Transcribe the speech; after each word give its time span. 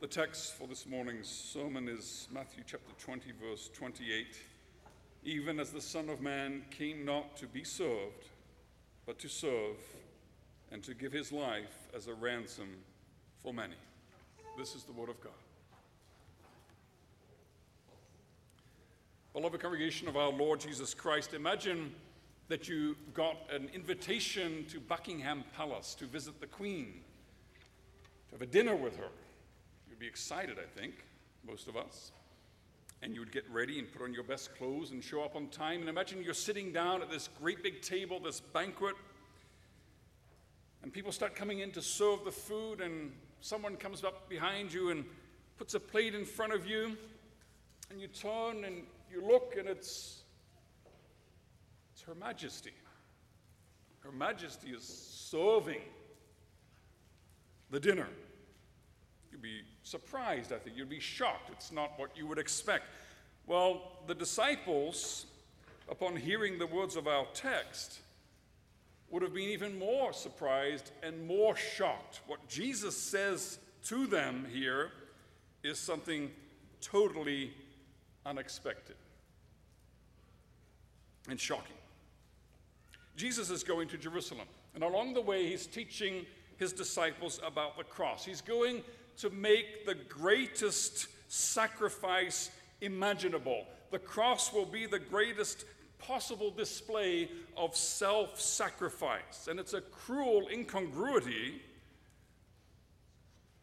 The 0.00 0.06
text 0.06 0.54
for 0.54 0.66
this 0.66 0.86
morning's 0.86 1.28
sermon 1.28 1.86
is 1.86 2.26
Matthew 2.32 2.62
chapter 2.66 2.94
20, 3.04 3.32
verse 3.32 3.68
28. 3.74 4.28
Even 5.24 5.60
as 5.60 5.72
the 5.72 5.80
Son 5.82 6.08
of 6.08 6.22
Man 6.22 6.64
came 6.70 7.04
not 7.04 7.36
to 7.36 7.46
be 7.46 7.64
served, 7.64 8.30
but 9.04 9.18
to 9.18 9.28
serve, 9.28 9.76
and 10.72 10.82
to 10.84 10.94
give 10.94 11.12
his 11.12 11.32
life 11.32 11.86
as 11.94 12.06
a 12.06 12.14
ransom 12.14 12.78
for 13.42 13.52
many. 13.52 13.74
This 14.56 14.74
is 14.74 14.84
the 14.84 14.92
word 14.92 15.10
of 15.10 15.20
God. 15.20 15.34
Beloved 19.34 19.60
congregation 19.60 20.08
of 20.08 20.16
our 20.16 20.30
Lord 20.30 20.60
Jesus 20.60 20.94
Christ, 20.94 21.34
imagine 21.34 21.92
that 22.48 22.70
you 22.70 22.96
got 23.12 23.36
an 23.52 23.68
invitation 23.74 24.64
to 24.70 24.80
Buckingham 24.80 25.44
Palace 25.54 25.94
to 25.96 26.06
visit 26.06 26.40
the 26.40 26.46
Queen, 26.46 27.02
to 28.30 28.36
have 28.36 28.40
a 28.40 28.46
dinner 28.46 28.74
with 28.74 28.96
her. 28.96 29.10
Be 30.00 30.06
excited, 30.06 30.56
I 30.58 30.80
think, 30.80 30.94
most 31.46 31.68
of 31.68 31.76
us. 31.76 32.12
And 33.02 33.12
you 33.12 33.20
would 33.20 33.32
get 33.32 33.44
ready 33.50 33.78
and 33.78 33.92
put 33.92 34.00
on 34.00 34.14
your 34.14 34.22
best 34.22 34.56
clothes 34.56 34.92
and 34.92 35.04
show 35.04 35.22
up 35.22 35.36
on 35.36 35.48
time. 35.48 35.80
And 35.80 35.90
imagine 35.90 36.22
you're 36.24 36.32
sitting 36.32 36.72
down 36.72 37.02
at 37.02 37.10
this 37.10 37.28
great 37.38 37.62
big 37.62 37.82
table, 37.82 38.18
this 38.18 38.40
banquet, 38.40 38.94
and 40.82 40.90
people 40.90 41.12
start 41.12 41.34
coming 41.34 41.58
in 41.58 41.70
to 41.72 41.82
serve 41.82 42.24
the 42.24 42.32
food, 42.32 42.80
and 42.80 43.12
someone 43.42 43.76
comes 43.76 44.02
up 44.02 44.26
behind 44.30 44.72
you 44.72 44.88
and 44.88 45.04
puts 45.58 45.74
a 45.74 45.80
plate 45.80 46.14
in 46.14 46.24
front 46.24 46.54
of 46.54 46.66
you, 46.66 46.96
and 47.90 48.00
you 48.00 48.08
turn 48.08 48.64
and 48.64 48.84
you 49.12 49.20
look, 49.20 49.56
and 49.58 49.68
it's 49.68 50.22
it's 51.92 52.00
Her 52.00 52.14
Majesty. 52.14 52.72
Her 53.98 54.12
Majesty 54.12 54.70
is 54.70 54.82
serving 54.82 55.82
the 57.70 57.78
dinner. 57.78 58.08
You'd 59.30 59.42
be 59.42 59.62
surprised, 59.82 60.52
I 60.52 60.58
think. 60.58 60.76
You'd 60.76 60.88
be 60.88 61.00
shocked. 61.00 61.50
It's 61.52 61.72
not 61.72 61.92
what 61.98 62.16
you 62.16 62.26
would 62.26 62.38
expect. 62.38 62.84
Well, 63.46 63.98
the 64.06 64.14
disciples, 64.14 65.26
upon 65.88 66.16
hearing 66.16 66.58
the 66.58 66.66
words 66.66 66.96
of 66.96 67.06
our 67.06 67.26
text, 67.34 68.00
would 69.10 69.22
have 69.22 69.34
been 69.34 69.48
even 69.48 69.78
more 69.78 70.12
surprised 70.12 70.92
and 71.02 71.26
more 71.26 71.56
shocked. 71.56 72.20
What 72.26 72.46
Jesus 72.48 72.96
says 72.96 73.58
to 73.84 74.06
them 74.06 74.46
here 74.52 74.92
is 75.62 75.78
something 75.78 76.30
totally 76.80 77.52
unexpected 78.24 78.96
and 81.28 81.38
shocking. 81.38 81.76
Jesus 83.16 83.50
is 83.50 83.62
going 83.62 83.88
to 83.88 83.98
Jerusalem, 83.98 84.46
and 84.74 84.82
along 84.82 85.14
the 85.14 85.20
way, 85.20 85.46
he's 85.46 85.66
teaching 85.66 86.24
his 86.56 86.72
disciples 86.72 87.40
about 87.44 87.76
the 87.76 87.84
cross. 87.84 88.24
He's 88.24 88.40
going 88.40 88.82
to 89.20 89.30
make 89.30 89.86
the 89.86 89.94
greatest 89.94 91.08
sacrifice 91.28 92.50
imaginable. 92.80 93.66
The 93.90 93.98
cross 93.98 94.52
will 94.52 94.66
be 94.66 94.86
the 94.86 94.98
greatest 94.98 95.64
possible 95.98 96.50
display 96.50 97.28
of 97.56 97.76
self 97.76 98.40
sacrifice. 98.40 99.48
And 99.48 99.60
it's 99.60 99.74
a 99.74 99.80
cruel 99.80 100.48
incongruity 100.50 101.60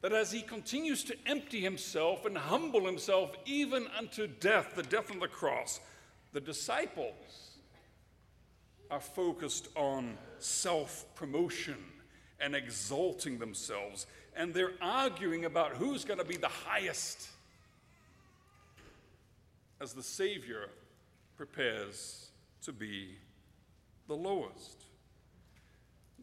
that 0.01 0.13
as 0.13 0.31
he 0.31 0.41
continues 0.41 1.03
to 1.05 1.15
empty 1.25 1.59
himself 1.59 2.25
and 2.25 2.37
humble 2.37 2.85
himself 2.85 3.35
even 3.45 3.87
unto 3.97 4.27
death, 4.27 4.73
the 4.75 4.83
death 4.83 5.11
on 5.11 5.19
the 5.19 5.27
cross, 5.27 5.79
the 6.33 6.39
disciples 6.39 7.57
are 8.91 9.01
focused 9.01 9.69
on 9.75 10.17
self 10.39 11.05
promotion 11.15 11.77
and 12.39 12.55
exalting 12.55 13.39
themselves, 13.39 14.05
and 14.37 14.53
they're 14.53 14.73
arguing 14.81 15.45
about 15.45 15.71
who's 15.71 16.05
going 16.05 16.19
to 16.19 16.25
be 16.25 16.37
the 16.37 16.47
highest 16.47 17.27
as 19.81 19.93
the 19.93 20.03
Savior 20.03 20.69
prepares 21.35 22.29
to 22.63 22.71
be 22.71 23.15
the 24.07 24.13
lowest. 24.15 24.83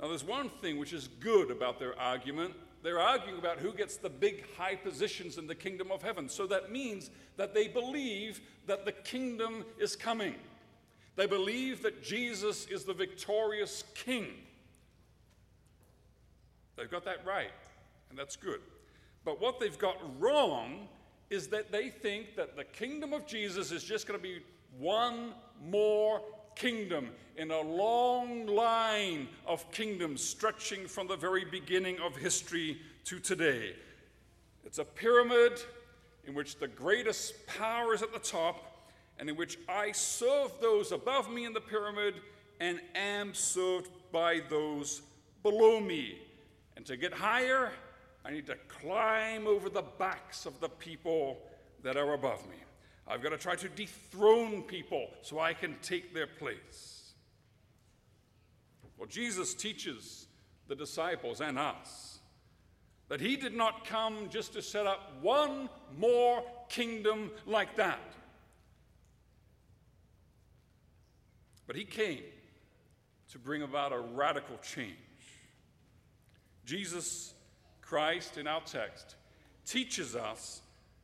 Now, 0.00 0.08
there's 0.08 0.24
one 0.24 0.48
thing 0.48 0.78
which 0.78 0.92
is 0.92 1.08
good 1.20 1.50
about 1.50 1.78
their 1.78 1.98
argument. 2.00 2.54
They're 2.82 3.00
arguing 3.00 3.38
about 3.38 3.58
who 3.58 3.72
gets 3.72 3.96
the 3.96 4.10
big 4.10 4.44
high 4.56 4.74
positions 4.74 5.38
in 5.38 5.46
the 5.46 5.54
kingdom 5.54 5.92
of 5.92 6.02
heaven. 6.02 6.28
So 6.28 6.46
that 6.48 6.72
means 6.72 7.10
that 7.36 7.54
they 7.54 7.68
believe 7.68 8.40
that 8.66 8.84
the 8.84 8.92
kingdom 8.92 9.64
is 9.78 9.94
coming. 9.94 10.34
They 11.16 11.26
believe 11.26 11.82
that 11.82 12.02
Jesus 12.02 12.66
is 12.66 12.84
the 12.84 12.92
victorious 12.92 13.84
king. 13.94 14.26
They've 16.76 16.90
got 16.90 17.04
that 17.04 17.24
right, 17.24 17.52
and 18.14 18.20
that's 18.20 18.36
good. 18.36 18.60
But 19.24 19.40
what 19.40 19.58
they've 19.58 19.76
got 19.76 19.96
wrong 20.20 20.86
is 21.30 21.48
that 21.48 21.72
they 21.72 21.88
think 21.88 22.36
that 22.36 22.56
the 22.56 22.62
kingdom 22.62 23.12
of 23.12 23.26
Jesus 23.26 23.72
is 23.72 23.82
just 23.82 24.06
going 24.06 24.16
to 24.16 24.22
be 24.22 24.38
one 24.78 25.32
more 25.60 26.22
kingdom 26.54 27.08
in 27.36 27.50
a 27.50 27.60
long 27.60 28.46
line 28.46 29.26
of 29.48 29.68
kingdoms 29.72 30.22
stretching 30.22 30.86
from 30.86 31.08
the 31.08 31.16
very 31.16 31.44
beginning 31.44 31.98
of 31.98 32.14
history 32.14 32.78
to 33.02 33.18
today. 33.18 33.74
It's 34.64 34.78
a 34.78 34.84
pyramid 34.84 35.60
in 36.24 36.34
which 36.34 36.60
the 36.60 36.68
greatest 36.68 37.48
power 37.48 37.94
is 37.94 38.02
at 38.02 38.12
the 38.12 38.20
top 38.20 38.92
and 39.18 39.28
in 39.28 39.34
which 39.34 39.58
I 39.68 39.90
serve 39.90 40.52
those 40.60 40.92
above 40.92 41.28
me 41.28 41.46
in 41.46 41.52
the 41.52 41.60
pyramid 41.60 42.14
and 42.60 42.80
am 42.94 43.34
served 43.34 43.90
by 44.12 44.40
those 44.48 45.02
below 45.42 45.80
me. 45.80 46.20
And 46.76 46.86
to 46.86 46.96
get 46.96 47.12
higher, 47.12 47.72
I 48.24 48.30
need 48.30 48.46
to 48.46 48.56
climb 48.68 49.46
over 49.46 49.68
the 49.68 49.84
backs 49.98 50.46
of 50.46 50.58
the 50.60 50.68
people 50.68 51.38
that 51.82 51.96
are 51.96 52.14
above 52.14 52.48
me. 52.48 52.56
I've 53.06 53.22
got 53.22 53.30
to 53.30 53.36
try 53.36 53.54
to 53.56 53.68
dethrone 53.68 54.62
people 54.62 55.08
so 55.20 55.38
I 55.38 55.52
can 55.52 55.76
take 55.82 56.14
their 56.14 56.26
place. 56.26 57.12
Well, 58.96 59.08
Jesus 59.08 59.52
teaches 59.54 60.26
the 60.68 60.74
disciples 60.74 61.40
and 61.40 61.58
us 61.58 62.20
that 63.08 63.20
he 63.20 63.36
did 63.36 63.54
not 63.54 63.84
come 63.84 64.28
just 64.30 64.54
to 64.54 64.62
set 64.62 64.86
up 64.86 65.12
one 65.20 65.68
more 65.98 66.42
kingdom 66.70 67.30
like 67.46 67.76
that. 67.76 68.14
But 71.66 71.76
he 71.76 71.84
came 71.84 72.22
to 73.32 73.38
bring 73.38 73.62
about 73.62 73.92
a 73.92 73.98
radical 73.98 74.56
change. 74.58 74.94
Jesus 76.64 77.34
Christ, 77.84 78.38
in 78.38 78.46
our 78.46 78.62
text, 78.62 79.16
teaches 79.66 80.16
us 80.16 80.62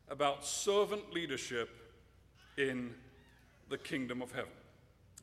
about 0.09 0.45
servant 0.45 1.13
leadership 1.13 1.69
in 2.57 2.95
the 3.69 3.77
kingdom 3.79 4.23
of 4.23 4.33
heaven. 4.33 4.51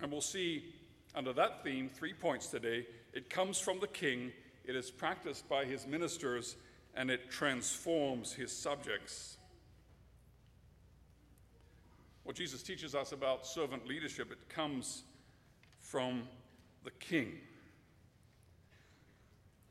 And 0.02 0.12
we'll 0.12 0.22
see 0.22 0.76
under 1.16 1.34
that 1.34 1.64
theme 1.64 1.90
three 1.90 2.14
points 2.14 2.48
today. 2.48 2.86
It 3.14 3.30
comes 3.30 3.60
from 3.60 3.80
the 3.80 3.88
king, 3.88 4.32
it 4.66 4.76
is 4.76 4.92
practiced 4.92 5.50
by 5.50 5.66
his 5.66 5.88
ministers, 5.88 6.56
and 6.96 7.10
it 7.10 7.32
transforms 7.32 8.34
his 8.34 8.52
subjects. 8.52 9.38
What 12.24 12.36
Jesus 12.36 12.62
teaches 12.62 12.94
us 12.94 13.14
about 13.14 13.48
servant 13.48 13.88
leadership, 13.88 14.32
it 14.32 14.50
comes 14.50 15.04
from 15.82 16.24
the 16.84 16.92
king. 16.92 17.34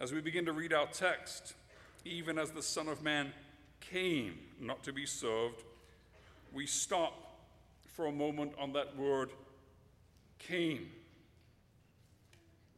As 0.01 0.13
we 0.13 0.21
begin 0.21 0.47
to 0.47 0.53
read 0.53 0.73
our 0.73 0.87
text, 0.89 1.55
even 2.07 2.39
as 2.39 2.51
the 2.51 2.63
Son 2.63 2.89
of 2.89 3.03
Man 3.03 3.33
came 3.81 4.39
not 4.61 4.83
to 4.85 4.93
be 4.93 5.07
served, 5.07 5.63
we 6.53 6.67
stop 6.67 7.13
for 7.85 8.07
a 8.07 8.13
moment 8.13 8.53
on 8.59 8.73
that 8.73 8.97
word 8.97 9.31
came. 10.39 10.89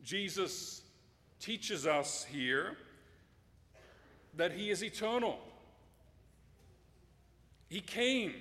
Jesus 0.02 0.82
teaches 1.40 1.86
us 1.86 2.24
here 2.24 2.76
that 4.36 4.52
he 4.52 4.70
is 4.70 4.82
eternal. 4.82 5.38
He 7.68 7.80
came 7.80 8.32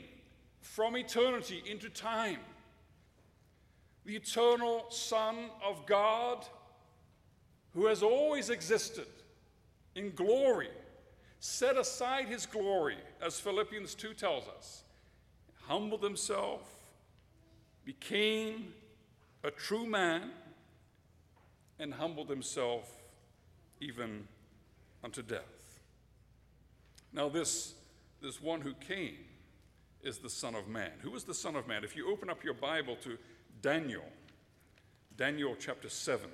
from 0.62 0.96
eternity 0.96 1.62
into 1.70 1.90
time 1.90 2.40
the 4.06 4.16
eternal 4.16 4.86
Son 4.90 5.36
of 5.62 5.86
God, 5.86 6.46
who 7.74 7.88
has 7.88 8.02
always 8.02 8.50
existed 8.50 9.06
in 9.98 10.12
glory, 10.12 10.70
set 11.40 11.76
aside 11.76 12.28
his 12.28 12.46
glory, 12.46 12.98
as 13.20 13.40
Philippians 13.40 13.96
2 13.96 14.14
tells 14.14 14.48
us, 14.48 14.84
humbled 15.64 16.04
himself, 16.04 16.62
became 17.84 18.74
a 19.44 19.50
true 19.50 19.88
man, 19.88 20.30
and 21.80 21.94
humbled 21.94 22.30
himself 22.30 22.92
even 23.82 24.28
unto 25.04 25.22
death. 25.22 25.80
Now, 27.12 27.28
this, 27.28 27.74
this 28.22 28.42
one 28.42 28.62
who 28.62 28.74
came 28.74 29.18
is 30.04 30.20
the 30.20 30.30
Son 30.30 30.54
of 30.54 30.68
Man. 30.68 30.92
Who 31.02 31.16
is 31.16 31.24
the 31.24 31.34
Son 31.34 31.56
of 31.56 31.68
Man? 31.68 31.84
If 31.84 31.96
you 31.96 32.12
open 32.12 32.30
up 32.30 32.44
your 32.44 32.54
Bible 32.54 32.98
to 33.04 33.18
Daniel, 33.62 34.06
Daniel 35.16 35.56
chapter 35.60 35.90
7, 35.90 36.30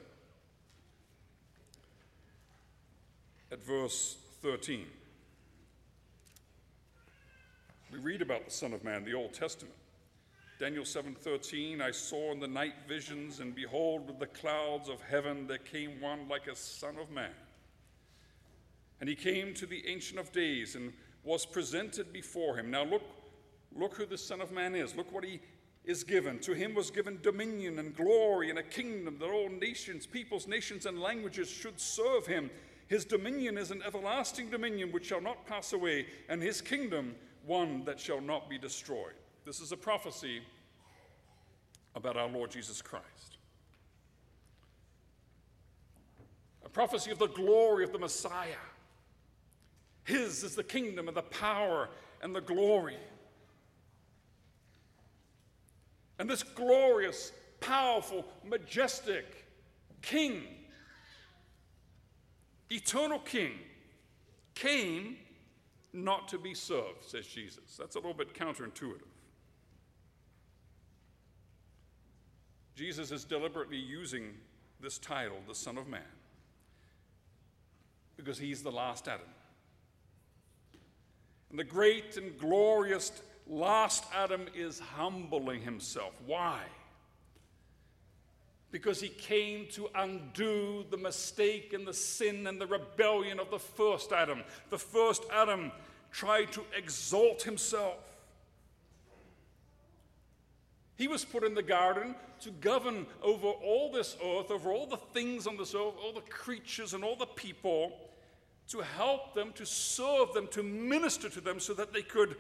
at 3.54 3.64
verse 3.64 4.18
13. 4.42 4.88
We 7.92 8.00
read 8.00 8.24
about 8.24 8.46
the 8.46 8.52
Son 8.52 8.74
of 8.74 8.84
Man 8.84 8.98
in 8.98 9.06
the 9.06 9.14
Old 9.14 9.32
Testament. 9.32 9.76
Daniel 10.60 10.84
7:13 10.84 11.80
I 11.80 11.92
saw 11.92 12.32
in 12.32 12.40
the 12.40 12.48
night 12.48 12.74
visions 12.88 13.42
and 13.42 13.54
behold 13.54 14.08
with 14.08 14.18
the 14.18 14.26
clouds 14.26 14.90
of 14.90 15.02
heaven 15.02 15.46
there 15.46 15.60
came 15.60 16.02
one 16.02 16.28
like 16.28 16.48
a 16.48 16.56
son 16.56 16.98
of 16.98 17.12
man. 17.12 17.34
And 19.00 19.08
he 19.08 19.16
came 19.16 19.54
to 19.54 19.68
the 19.68 19.88
ancient 19.88 20.20
of 20.20 20.32
days 20.32 20.76
and 20.76 20.92
was 21.24 21.46
presented 21.46 22.12
before 22.12 22.58
him. 22.58 22.72
Now 22.72 22.84
look 22.84 23.04
look 23.76 23.94
who 23.94 24.08
the 24.08 24.18
son 24.18 24.42
of 24.42 24.52
man 24.52 24.74
is. 24.74 24.96
Look 24.96 25.12
what 25.12 25.24
he 25.24 25.40
is 25.86 26.04
given. 26.04 26.40
To 26.40 26.54
him 26.54 26.74
was 26.74 26.90
given 26.90 27.20
dominion 27.22 27.78
and 27.78 27.96
glory 27.96 28.50
and 28.50 28.58
a 28.58 28.64
kingdom 28.64 29.20
that 29.20 29.30
all 29.30 29.50
nations, 29.50 30.08
peoples, 30.08 30.48
nations 30.48 30.88
and 30.88 31.00
languages 31.00 31.50
should 31.50 31.80
serve 31.80 32.26
him. 32.26 32.50
His 32.94 33.06
dominion 33.06 33.58
is 33.58 33.72
an 33.72 33.82
everlasting 33.82 34.52
dominion 34.52 34.92
which 34.92 35.08
shall 35.08 35.20
not 35.20 35.48
pass 35.48 35.74
away, 35.74 36.06
and 36.30 36.44
his 36.44 36.62
kingdom 36.62 37.16
one 37.44 37.84
that 37.86 38.00
shall 38.00 38.22
not 38.22 38.48
be 38.52 38.60
destroyed. 38.60 39.16
This 39.46 39.62
is 39.62 39.72
a 39.72 39.78
prophecy 39.78 40.44
about 41.96 42.18
our 42.18 42.28
Lord 42.28 42.52
Jesus 42.52 42.84
Christ. 42.84 43.38
A 46.64 46.70
prophecy 46.70 47.10
of 47.10 47.18
the 47.18 47.30
glory 47.30 47.84
of 47.84 47.92
the 47.92 47.98
Messiah. 47.98 48.64
His 50.04 50.44
is 50.44 50.54
the 50.54 50.64
kingdom 50.64 51.08
and 51.08 51.18
the 51.18 51.24
power 51.24 51.90
and 52.22 52.36
the 52.36 52.42
glory. 52.42 52.98
And 56.20 56.30
this 56.30 56.44
glorious, 56.44 57.32
powerful, 57.60 58.24
majestic 58.44 59.48
King, 60.04 60.44
eternal 62.74 63.20
King, 63.20 63.54
came 64.56 65.18
not 65.94 66.28
to 66.30 66.38
be 66.38 66.54
served, 66.54 67.04
says 67.04 67.28
Jesus. 67.28 67.78
That's 67.78 67.96
a 67.96 68.00
little 68.00 68.14
bit 68.14 68.34
counterintuitive. 68.34 69.02
Jesus 72.76 73.12
is 73.12 73.24
deliberately 73.24 73.78
using 73.78 74.34
this 74.82 74.98
title, 74.98 75.38
the 75.48 75.54
Son 75.54 75.78
of 75.78 75.88
Man, 75.88 76.02
because 78.18 78.38
he's 78.38 78.64
the 78.64 78.72
last 78.72 79.08
Adam. 79.08 79.28
And 81.52 81.60
the 81.60 81.64
great 81.64 82.18
and 82.18 82.38
glorious 82.40 83.12
last 83.48 84.06
Adam 84.14 84.48
is 84.56 84.80
humbling 84.80 85.62
himself. 85.62 86.14
Why? 86.26 86.62
Because 88.74 89.00
he 89.00 89.10
came 89.10 89.68
to 89.74 89.88
undo 89.94 90.84
the 90.90 90.98
mistake 90.98 91.74
and 91.74 91.86
the 91.86 91.94
sin 91.94 92.48
and 92.48 92.60
the 92.60 92.66
rebellion 92.66 93.40
of 93.40 93.52
the 93.52 93.60
first 93.60 94.12
Adam. 94.12 94.42
The 94.72 94.80
first 94.80 95.24
Adam 95.32 95.72
tried 96.12 96.52
to 96.54 96.64
exalt 96.76 97.44
himself. 97.44 98.00
He 100.96 101.08
was 101.08 101.24
put 101.24 101.44
in 101.44 101.54
the 101.54 101.62
garden 101.62 102.16
to 102.42 102.50
govern 102.50 103.06
over 103.22 103.48
all 103.48 103.92
this 103.92 104.18
earth, 104.26 104.50
over 104.50 104.72
all 104.72 104.88
the 104.88 104.98
things 104.98 105.46
on 105.46 105.56
this 105.56 105.76
earth, 105.76 105.94
all 106.04 106.12
the 106.12 106.22
creatures 106.22 106.96
and 106.96 107.04
all 107.04 107.16
the 107.16 107.28
people, 107.28 107.92
to 108.70 108.80
help 108.80 109.36
them, 109.36 109.52
to 109.54 109.68
serve 109.68 110.34
them, 110.34 110.48
to 110.48 110.64
minister 110.64 111.30
to 111.30 111.42
them 111.42 111.60
so 111.60 111.76
that 111.76 111.94
they 111.94 112.02
could 112.02 112.36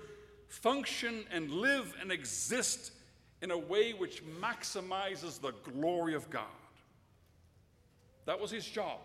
function 0.47 1.25
and 1.31 1.51
live 1.51 1.95
and 2.01 2.11
exist 2.11 2.91
in 3.43 3.51
a 3.51 3.57
way 3.57 3.91
which 3.91 4.23
maximizes 4.41 5.39
the 5.41 5.51
glory 5.73 6.15
of 6.15 6.29
God. 6.29 6.45
That 8.25 8.39
was 8.39 8.49
his 8.49 8.65
job. 8.65 8.99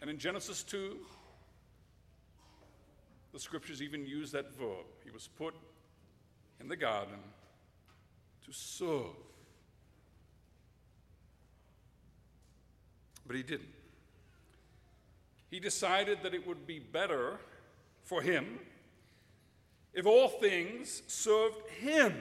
And 0.00 0.10
in 0.10 0.18
Genesis 0.18 0.64
2, 0.64 0.96
the 3.32 3.38
scriptures 3.38 3.80
even 3.80 4.04
use 4.04 4.32
that 4.32 4.52
verb. 4.58 4.84
He 5.04 5.10
was 5.12 5.28
put 5.28 5.54
in 6.60 6.66
the 6.66 6.76
garden 6.76 7.14
to 8.44 8.52
serve. 8.52 9.14
But 13.24 13.36
he 13.36 13.44
didn't. 13.44 13.68
He 15.48 15.60
decided 15.60 16.24
that 16.24 16.34
it 16.34 16.44
would 16.44 16.66
be 16.66 16.80
better 16.80 17.38
for 18.02 18.20
him 18.20 18.58
if 19.94 20.06
all 20.06 20.28
things 20.28 21.02
served 21.06 21.68
him 21.80 22.14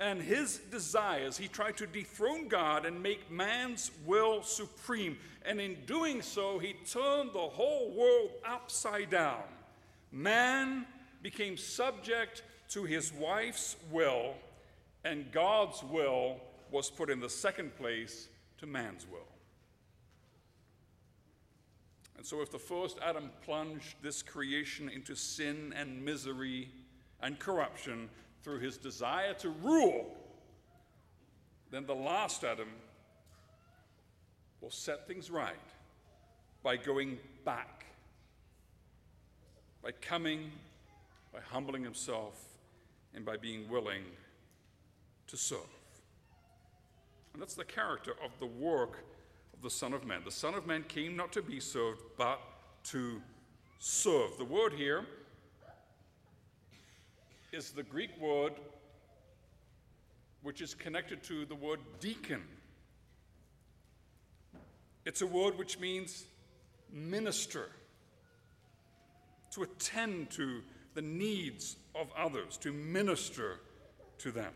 and 0.00 0.20
his 0.22 0.58
desires. 0.70 1.36
He 1.36 1.46
tried 1.46 1.76
to 1.76 1.86
dethrone 1.86 2.48
God 2.48 2.86
and 2.86 3.02
make 3.02 3.30
man's 3.30 3.90
will 4.06 4.42
supreme. 4.42 5.18
And 5.44 5.60
in 5.60 5.76
doing 5.86 6.22
so, 6.22 6.58
he 6.58 6.74
turned 6.90 7.32
the 7.32 7.38
whole 7.38 7.92
world 7.94 8.30
upside 8.44 9.10
down. 9.10 9.42
Man 10.10 10.86
became 11.22 11.56
subject 11.56 12.42
to 12.70 12.84
his 12.84 13.12
wife's 13.12 13.76
will, 13.90 14.34
and 15.04 15.30
God's 15.32 15.82
will 15.82 16.36
was 16.70 16.90
put 16.90 17.10
in 17.10 17.20
the 17.20 17.28
second 17.28 17.76
place 17.76 18.28
to 18.58 18.66
man's 18.66 19.06
will. 19.06 19.20
And 22.16 22.26
so, 22.26 22.42
if 22.42 22.50
the 22.50 22.58
first 22.58 22.98
Adam 23.02 23.30
plunged 23.42 23.96
this 24.02 24.22
creation 24.22 24.88
into 24.88 25.14
sin 25.14 25.72
and 25.76 26.04
misery 26.04 26.68
and 27.22 27.38
corruption 27.38 28.08
through 28.42 28.58
his 28.58 28.76
desire 28.76 29.34
to 29.34 29.50
rule, 29.62 30.16
then 31.70 31.86
the 31.86 31.94
last 31.94 32.44
Adam 32.44 32.68
will 34.60 34.70
set 34.70 35.06
things 35.06 35.30
right 35.30 35.54
by 36.62 36.76
going 36.76 37.18
back, 37.44 37.86
by 39.82 39.92
coming, 39.92 40.50
by 41.32 41.40
humbling 41.40 41.84
himself, 41.84 42.34
and 43.14 43.24
by 43.24 43.36
being 43.36 43.68
willing 43.68 44.02
to 45.26 45.36
serve. 45.36 45.60
And 47.32 47.40
that's 47.40 47.54
the 47.54 47.64
character 47.64 48.12
of 48.24 48.30
the 48.40 48.46
work 48.46 49.04
of 49.54 49.62
the 49.62 49.70
Son 49.70 49.92
of 49.92 50.04
Man. 50.04 50.22
The 50.24 50.30
Son 50.30 50.54
of 50.54 50.66
Man 50.66 50.84
came 50.84 51.16
not 51.16 51.32
to 51.32 51.42
be 51.42 51.60
served, 51.60 52.00
but 52.16 52.40
to 52.84 53.22
serve. 53.78 54.36
The 54.38 54.44
word 54.44 54.72
here 54.72 55.06
is 57.52 57.70
the 57.72 57.82
Greek 57.82 58.10
word 58.20 58.52
which 60.42 60.60
is 60.60 60.74
connected 60.74 61.22
to 61.24 61.44
the 61.44 61.54
word 61.54 61.80
deacon. 62.00 62.42
It's 65.04 65.22
a 65.22 65.26
word 65.26 65.58
which 65.58 65.78
means 65.78 66.24
minister, 66.92 67.68
to 69.52 69.62
attend 69.62 70.30
to 70.30 70.62
the 70.94 71.02
needs 71.02 71.76
of 71.94 72.08
others, 72.16 72.56
to 72.58 72.72
minister 72.72 73.60
to 74.18 74.30
them. 74.30 74.52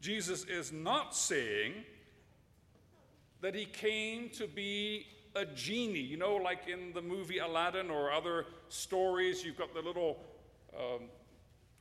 Jesus 0.00 0.44
is 0.44 0.72
not 0.72 1.14
saying 1.14 1.72
that 3.40 3.54
he 3.54 3.64
came 3.64 4.28
to 4.30 4.46
be 4.46 5.06
a 5.34 5.44
genie. 5.44 6.00
You 6.00 6.16
know, 6.16 6.36
like 6.36 6.68
in 6.68 6.92
the 6.92 7.02
movie 7.02 7.38
Aladdin 7.38 7.90
or 7.90 8.12
other 8.12 8.46
stories, 8.68 9.44
you've 9.44 9.58
got 9.58 9.74
the 9.74 9.80
little 9.80 10.18
um, 10.78 11.02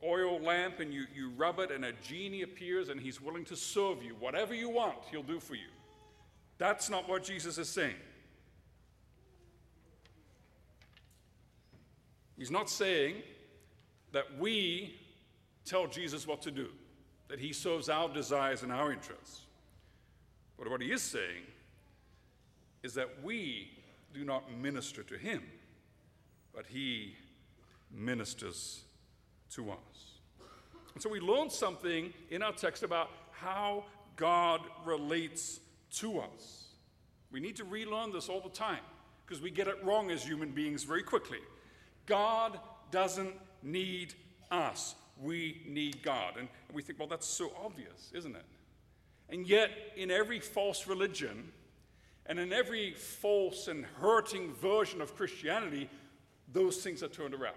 oil 0.06 0.40
lamp 0.40 0.80
and 0.80 0.94
you, 0.94 1.06
you 1.16 1.32
rub 1.38 1.60
it, 1.60 1.72
and 1.72 1.86
a 1.86 1.94
genie 2.02 2.42
appears 2.42 2.90
and 2.90 3.00
he's 3.00 3.22
willing 3.22 3.46
to 3.46 3.56
serve 3.56 4.04
you. 4.04 4.16
Whatever 4.20 4.54
you 4.54 4.70
want, 4.70 4.98
he'll 5.12 5.24
do 5.24 5.40
for 5.40 5.56
you. 5.56 5.70
That's 6.58 6.90
not 6.90 7.10
what 7.10 7.24
Jesus 7.24 7.58
is 7.58 7.70
saying. 7.70 7.96
He's 12.38 12.52
not 12.52 12.70
saying 12.70 13.16
that 14.12 14.26
we 14.40 15.00
tell 15.66 15.88
Jesus 15.88 16.28
what 16.28 16.42
to 16.44 16.52
do, 16.52 16.68
that 17.28 17.40
he 17.40 17.54
serves 17.54 17.90
our 17.90 18.10
desires 18.10 18.64
and 18.64 18.72
our 18.72 18.92
interests. 18.92 19.42
But 20.58 20.70
what 20.70 20.82
he 20.82 20.92
is 20.92 21.02
saying 21.02 21.44
is 22.84 22.94
that 22.96 23.24
we 23.24 23.72
do 24.14 24.24
not 24.24 24.52
minister 24.52 25.04
to 25.04 25.18
him, 25.18 25.44
but 26.54 26.66
he 26.68 27.16
ministers 27.92 28.84
to 29.56 29.72
us. 29.72 30.20
And 30.94 31.02
so 31.02 31.10
we 31.10 31.20
learn 31.20 31.50
something 31.50 32.14
in 32.30 32.44
our 32.44 32.54
text 32.54 32.84
about 32.84 33.10
how 33.32 33.86
God 34.16 34.62
relates 34.86 35.60
to 35.98 36.20
us. 36.20 36.66
We 37.32 37.40
need 37.40 37.56
to 37.58 37.64
relearn 37.64 38.12
this 38.12 38.30
all 38.30 38.42
the 38.42 38.50
time 38.50 38.84
because 39.26 39.42
we 39.42 39.50
get 39.50 39.68
it 39.68 39.84
wrong 39.84 40.12
as 40.12 40.24
human 40.24 40.52
beings 40.52 40.84
very 40.84 41.04
quickly. 41.04 41.40
God 42.06 42.60
doesn't 42.92 43.34
need 43.64 44.14
us, 44.52 44.96
we 45.20 45.62
need 45.68 46.04
God. 46.04 46.38
And 46.38 46.48
we 46.72 46.82
think, 46.82 47.00
well, 47.00 47.08
that's 47.08 47.28
so 47.28 47.52
obvious, 47.64 48.12
isn't 48.14 48.36
it? 48.36 48.46
And 49.30 49.48
yet, 49.48 49.72
in 49.96 50.12
every 50.12 50.40
false 50.40 50.86
religion, 50.86 51.52
and 52.26 52.40
in 52.40 52.54
every 52.54 52.94
false 52.94 53.68
and 53.68 53.86
hurting 54.00 54.54
version 54.54 55.02
of 55.02 55.16
Christianity, 55.16 55.90
those 56.52 56.78
things 56.78 57.02
are 57.02 57.08
turned 57.08 57.34
around. 57.34 57.56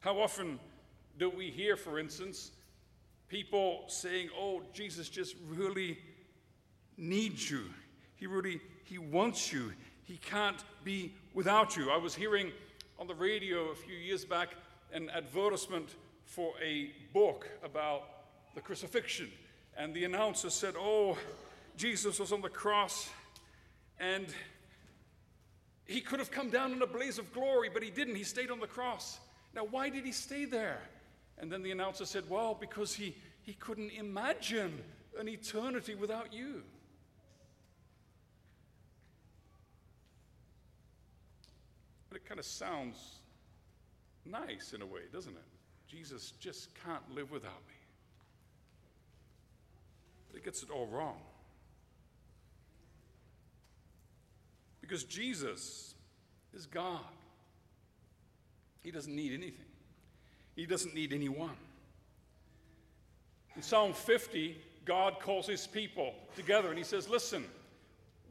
How 0.00 0.20
often 0.20 0.60
do 1.18 1.28
we 1.28 1.50
hear, 1.50 1.76
for 1.76 1.98
instance, 1.98 2.52
people 3.28 3.84
saying, 3.88 4.28
Oh, 4.36 4.62
Jesus 4.72 5.08
just 5.08 5.36
really 5.48 5.98
needs 6.96 7.50
you. 7.50 7.64
He 8.16 8.26
really, 8.26 8.60
he 8.84 8.98
wants 8.98 9.52
you. 9.52 9.72
He 10.04 10.16
can't 10.16 10.62
be 10.84 11.14
without 11.34 11.76
you. 11.76 11.90
I 11.90 11.96
was 11.96 12.14
hearing 12.14 12.52
on 12.98 13.06
the 13.06 13.14
radio 13.14 13.70
a 13.70 13.74
few 13.74 13.96
years 13.96 14.24
back 14.24 14.54
an 14.92 15.10
advertisement 15.10 15.94
for 16.24 16.52
a 16.62 16.90
book 17.12 17.48
about 17.62 18.02
the 18.54 18.60
crucifixion. 18.60 19.30
And 19.76 19.94
the 19.94 20.04
announcer 20.04 20.50
said, 20.50 20.74
Oh, 20.76 21.18
Jesus 21.76 22.18
was 22.18 22.32
on 22.32 22.40
the 22.40 22.48
cross 22.48 23.10
and 24.00 24.26
he 25.86 26.00
could 26.00 26.18
have 26.18 26.30
come 26.30 26.50
down 26.50 26.72
in 26.72 26.82
a 26.82 26.86
blaze 26.86 27.18
of 27.18 27.32
glory, 27.32 27.70
but 27.72 27.82
he 27.82 27.90
didn't. 27.90 28.14
He 28.14 28.24
stayed 28.24 28.50
on 28.50 28.60
the 28.60 28.66
cross. 28.66 29.18
Now, 29.58 29.64
why 29.64 29.88
did 29.88 30.04
he 30.04 30.12
stay 30.12 30.44
there? 30.44 30.78
And 31.36 31.50
then 31.50 31.64
the 31.64 31.72
announcer 31.72 32.06
said, 32.06 32.22
Well, 32.30 32.56
because 32.60 32.94
he, 32.94 33.16
he 33.42 33.54
couldn't 33.54 33.90
imagine 33.90 34.84
an 35.18 35.28
eternity 35.28 35.96
without 35.96 36.32
you. 36.32 36.62
But 42.08 42.18
it 42.18 42.24
kind 42.24 42.38
of 42.38 42.46
sounds 42.46 43.16
nice 44.24 44.74
in 44.74 44.80
a 44.80 44.86
way, 44.86 45.00
doesn't 45.12 45.32
it? 45.32 45.42
Jesus 45.88 46.34
just 46.38 46.68
can't 46.84 47.12
live 47.12 47.32
without 47.32 47.50
me. 47.66 47.74
But 50.30 50.38
it 50.38 50.44
gets 50.44 50.62
it 50.62 50.70
all 50.70 50.86
wrong. 50.86 51.18
Because 54.80 55.02
Jesus 55.02 55.96
is 56.54 56.66
God. 56.66 57.00
He 58.82 58.90
doesn't 58.90 59.14
need 59.14 59.32
anything, 59.32 59.66
He 60.56 60.66
doesn't 60.66 60.94
need 60.94 61.12
anyone. 61.12 61.56
In 63.56 63.62
Psalm 63.62 63.92
50, 63.92 64.56
God 64.84 65.18
calls 65.20 65.46
His 65.46 65.66
people 65.66 66.14
together 66.36 66.68
and 66.68 66.78
He 66.78 66.84
says, 66.84 67.08
Listen, 67.08 67.44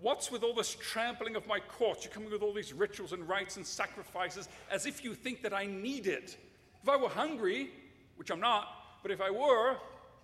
what's 0.02 0.32
with 0.32 0.44
all 0.44 0.54
this 0.54 0.76
trampling 0.76 1.36
of 1.36 1.46
my 1.48 1.60
courts? 1.60 2.04
You're 2.04 2.14
coming 2.14 2.32
with 2.32 2.42
all 2.42 2.54
these 2.54 2.74
rituals 2.74 3.14
and 3.14 3.28
rites 3.28 3.58
and 3.58 3.66
sacrifices 3.66 4.48
as 4.72 4.86
if 4.86 5.04
you 5.04 5.14
think 5.14 5.42
that 5.42 5.54
I 5.54 5.66
need 5.66 6.08
it. 6.08 6.38
If 6.82 6.90
I 6.90 6.96
were 6.96 7.10
hungry, 7.10 7.70
which 8.16 8.32
I'm 8.32 8.40
not, 8.40 8.68
but 9.02 9.12
if 9.12 9.22
I 9.22 9.30
were, 9.30 9.78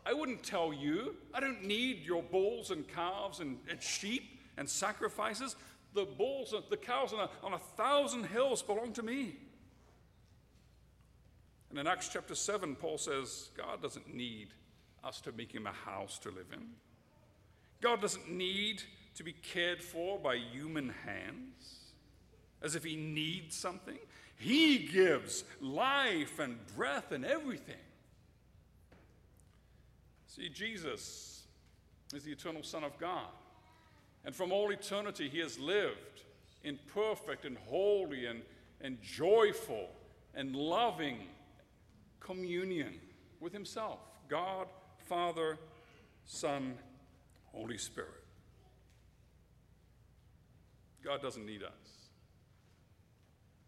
I 0.06 0.14
wouldn't 0.14 0.44
tell 0.44 0.74
you. 0.74 1.16
I 1.34 1.40
don't 1.40 1.64
need 1.64 2.04
your 2.04 2.24
bulls 2.24 2.72
and 2.72 2.88
calves 2.88 3.40
and, 3.40 3.58
and 3.70 3.82
sheep 3.82 4.40
and 4.58 4.70
sacrifices. 4.70 5.56
The 5.94 6.06
bulls 6.06 6.54
and 6.54 6.64
the 6.70 6.78
cows 6.78 7.14
on 7.14 7.20
a, 7.20 7.30
on 7.46 7.54
a 7.54 7.60
thousand 7.60 8.26
hills 8.26 8.62
belong 8.62 8.94
to 8.94 9.04
me. 9.04 9.36
And 11.74 11.80
in 11.80 11.88
Acts 11.88 12.08
chapter 12.08 12.36
7, 12.36 12.76
Paul 12.76 13.00
says, 13.00 13.50
God 13.58 13.82
doesn't 13.82 14.14
need 14.14 14.50
us 15.04 15.20
to 15.22 15.32
make 15.32 15.52
him 15.52 15.66
a 15.66 15.72
house 15.72 16.20
to 16.20 16.30
live 16.30 16.46
in. 16.54 16.68
God 17.82 18.00
doesn't 18.00 18.30
need 18.30 18.84
to 19.16 19.24
be 19.24 19.34
cared 19.34 19.82
for 19.82 20.20
by 20.20 20.36
human 20.36 20.94
hands 21.04 21.94
as 22.62 22.76
if 22.76 22.84
he 22.84 22.96
needs 22.96 23.56
something. 23.56 23.98
He 24.38 24.78
gives 24.78 25.46
life 25.62 26.38
and 26.38 26.60
breath 26.76 27.12
and 27.12 27.26
everything. 27.26 27.74
See, 30.28 30.50
Jesus 30.50 31.42
is 32.14 32.22
the 32.22 32.34
eternal 32.34 32.62
Son 32.62 32.84
of 32.84 33.00
God. 33.00 33.32
And 34.24 34.36
from 34.36 34.52
all 34.52 34.70
eternity, 34.70 35.28
he 35.28 35.40
has 35.40 35.58
lived 35.58 36.22
in 36.64 36.78
perfect 36.94 37.46
and 37.46 37.58
holy 37.68 38.28
and, 38.28 38.44
and 38.80 39.02
joyful 39.02 39.90
and 40.36 40.56
loving 40.56 41.18
communion 42.24 43.00
with 43.40 43.54
himself 43.54 44.00
God, 44.30 44.68
Father, 44.98 45.60
Son, 46.26 46.76
Holy 47.52 47.78
Spirit. 47.78 48.24
God 51.04 51.22
doesn't 51.22 51.46
need 51.46 51.62
us. 51.62 52.10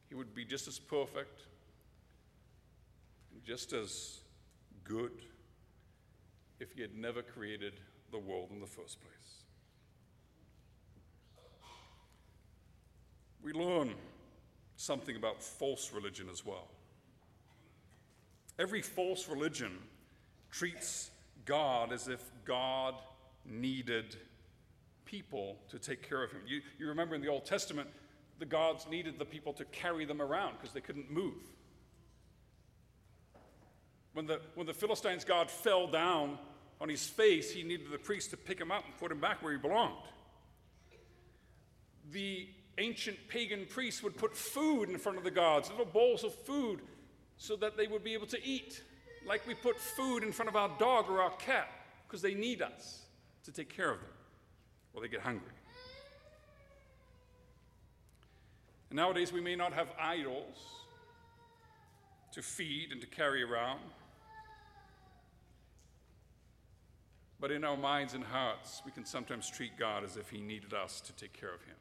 He 0.08 0.16
would 0.16 0.34
be 0.34 0.46
just 0.46 0.68
as 0.68 0.80
perfect, 0.80 1.42
just 3.44 3.74
as 3.74 4.22
good 4.84 5.12
if 6.60 6.72
he 6.72 6.82
had 6.82 6.96
never 6.96 7.22
created 7.22 7.74
the 8.12 8.18
world 8.18 8.50
in 8.52 8.60
the 8.62 8.66
first 8.66 9.02
place. 9.02 9.46
we 13.46 13.54
learn 13.54 13.94
something 14.76 15.16
about 15.16 15.42
false 15.42 15.94
religion 15.94 16.28
as 16.32 16.44
well. 16.44 16.68
Every 18.58 18.82
false 18.82 19.28
religion 19.28 19.78
treats 20.50 21.12
God 21.46 21.92
as 21.92 22.08
if 22.08 22.22
God 22.46 22.96
needed 23.46 24.16
people 25.06 25.58
to 25.70 25.80
take 25.80 26.08
care 26.08 26.24
of 26.24 26.32
him. 26.32 26.42
You, 26.48 26.62
you 26.80 26.88
remember 26.88 27.16
in 27.16 27.22
the 27.22 27.28
Old 27.28 27.46
Testament, 27.46 27.90
the 28.40 28.46
gods 28.46 28.88
needed 28.90 29.20
the 29.20 29.26
people 29.26 29.54
to 29.54 29.66
carry 29.66 30.06
them 30.06 30.22
around 30.22 30.54
because 30.54 30.74
they 30.74 30.82
couldn't 30.82 31.12
move. 31.12 31.34
When 34.14 34.26
the, 34.26 34.40
when 34.56 34.66
the 34.66 34.74
Philistines' 34.74 35.26
God 35.26 35.52
fell 35.52 35.88
down 35.88 36.38
on 36.80 36.90
his 36.90 37.06
face, 37.06 37.52
he 37.52 37.64
needed 37.64 37.92
the 37.92 37.98
priest 37.98 38.32
to 38.32 38.38
pick 38.38 38.60
him 38.60 38.72
up 38.72 38.86
and 38.86 38.98
put 38.98 39.12
him 39.12 39.20
back 39.20 39.44
where 39.44 39.52
he 39.52 39.60
belonged. 39.60 39.96
The 42.12 42.48
ancient 42.78 43.18
pagan 43.28 43.66
priests 43.70 44.04
would 44.04 44.18
put 44.18 44.36
food 44.36 44.90
in 44.90 44.98
front 44.98 45.18
of 45.18 45.24
the 45.24 45.32
gods, 45.32 45.70
little 45.70 45.86
bowls 45.86 46.24
of 46.24 46.34
food, 46.34 46.82
so 47.38 47.56
that 47.58 47.78
they 47.78 47.88
would 47.88 48.04
be 48.04 48.14
able 48.14 48.28
to 48.28 48.44
eat, 48.44 48.84
like 49.26 49.46
we 49.48 49.54
put 49.54 49.80
food 49.80 50.24
in 50.24 50.32
front 50.32 50.50
of 50.50 50.56
our 50.56 50.70
dog 50.80 51.10
or 51.10 51.22
our 51.22 51.36
cat, 51.38 51.68
because 52.08 52.22
they 52.22 52.34
need 52.34 52.62
us 52.62 53.06
to 53.44 53.52
take 53.52 53.70
care 53.76 53.92
of 53.92 54.00
them, 54.00 54.10
or 54.94 55.02
they 55.02 55.08
get 55.08 55.22
hungry. 55.22 55.52
And 58.90 58.98
nowadays, 58.98 59.34
we 59.34 59.42
may 59.42 59.56
not 59.56 59.74
have 59.74 59.90
idols 60.00 60.58
to 62.32 62.42
feed 62.42 62.92
and 62.92 63.02
to 63.02 63.08
carry 63.08 63.44
around. 63.44 63.80
But 67.40 67.52
in 67.52 67.64
our 67.64 67.78
minds 67.78 68.14
and 68.14 68.24
hearts, 68.24 68.82
we 68.86 68.92
can 68.92 69.06
sometimes 69.06 69.50
treat 69.50 69.78
God 69.78 70.04
as 70.04 70.18
if 70.18 70.30
He 70.30 70.40
needed 70.40 70.74
us 70.74 71.02
to 71.02 71.14
take 71.14 71.34
care 71.34 71.54
of 71.54 71.62
Him. 71.64 71.76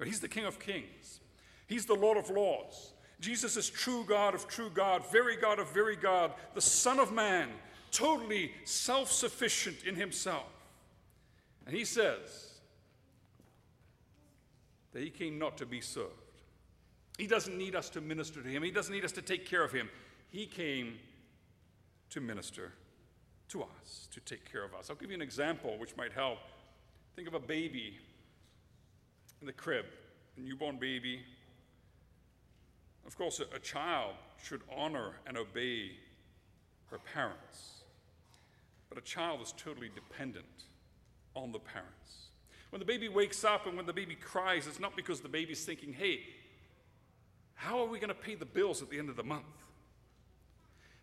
But 0.00 0.06
he's 0.08 0.20
the 0.20 0.28
King 0.28 0.46
of 0.46 0.58
kings, 0.58 1.20
he's 1.66 1.84
the 1.84 1.94
Lord 1.94 2.16
of 2.16 2.30
lords. 2.30 2.94
Jesus 3.20 3.56
is 3.56 3.68
true 3.68 4.04
God 4.08 4.34
of 4.34 4.48
true 4.48 4.70
God, 4.72 5.04
very 5.12 5.36
God 5.36 5.58
of 5.58 5.70
very 5.70 5.96
God, 5.96 6.32
the 6.54 6.60
Son 6.60 6.98
of 6.98 7.12
Man, 7.12 7.50
totally 7.90 8.52
self 8.64 9.12
sufficient 9.12 9.84
in 9.84 9.94
himself. 9.94 10.46
And 11.66 11.76
he 11.76 11.84
says 11.84 12.54
that 14.92 15.02
he 15.02 15.10
came 15.10 15.38
not 15.38 15.58
to 15.58 15.66
be 15.66 15.80
served. 15.80 16.08
He 17.18 17.26
doesn't 17.26 17.56
need 17.56 17.76
us 17.76 17.90
to 17.90 18.00
minister 18.00 18.42
to 18.42 18.48
him, 18.48 18.62
he 18.62 18.70
doesn't 18.70 18.94
need 18.94 19.04
us 19.04 19.12
to 19.12 19.22
take 19.22 19.44
care 19.46 19.62
of 19.62 19.72
him. 19.72 19.90
He 20.30 20.46
came 20.46 20.94
to 22.10 22.20
minister 22.20 22.72
to 23.48 23.62
us, 23.62 24.08
to 24.12 24.20
take 24.20 24.50
care 24.50 24.64
of 24.64 24.74
us. 24.74 24.88
I'll 24.88 24.96
give 24.96 25.10
you 25.10 25.16
an 25.16 25.22
example 25.22 25.76
which 25.78 25.96
might 25.96 26.12
help. 26.12 26.38
Think 27.16 27.28
of 27.28 27.34
a 27.34 27.40
baby 27.40 27.98
in 29.40 29.46
the 29.46 29.52
crib, 29.52 29.84
a 30.36 30.40
newborn 30.40 30.76
baby. 30.76 31.20
Of 33.06 33.16
course, 33.16 33.40
a, 33.40 33.58
child 33.58 34.14
should 34.42 34.62
honor 34.74 35.12
and 35.26 35.36
obey 35.36 35.92
her 36.90 36.98
parents, 36.98 37.82
but 38.88 38.98
a 38.98 39.00
child 39.00 39.40
is 39.40 39.52
totally 39.56 39.90
dependent 39.94 40.64
on 41.34 41.52
the 41.52 41.58
parents. 41.58 42.28
When 42.70 42.78
the 42.78 42.86
baby 42.86 43.08
wakes 43.08 43.44
up 43.44 43.66
and 43.66 43.76
when 43.76 43.86
the 43.86 43.92
baby 43.92 44.14
cries, 44.14 44.66
it's 44.66 44.80
not 44.80 44.96
because 44.96 45.20
the 45.20 45.28
baby's 45.28 45.64
thinking, 45.64 45.92
hey, 45.92 46.20
how 47.54 47.80
are 47.80 47.86
we 47.86 47.98
going 47.98 48.08
to 48.08 48.14
pay 48.14 48.36
the 48.36 48.46
bills 48.46 48.80
at 48.80 48.90
the 48.90 48.98
end 48.98 49.10
of 49.10 49.16
the 49.16 49.24
month? 49.24 49.44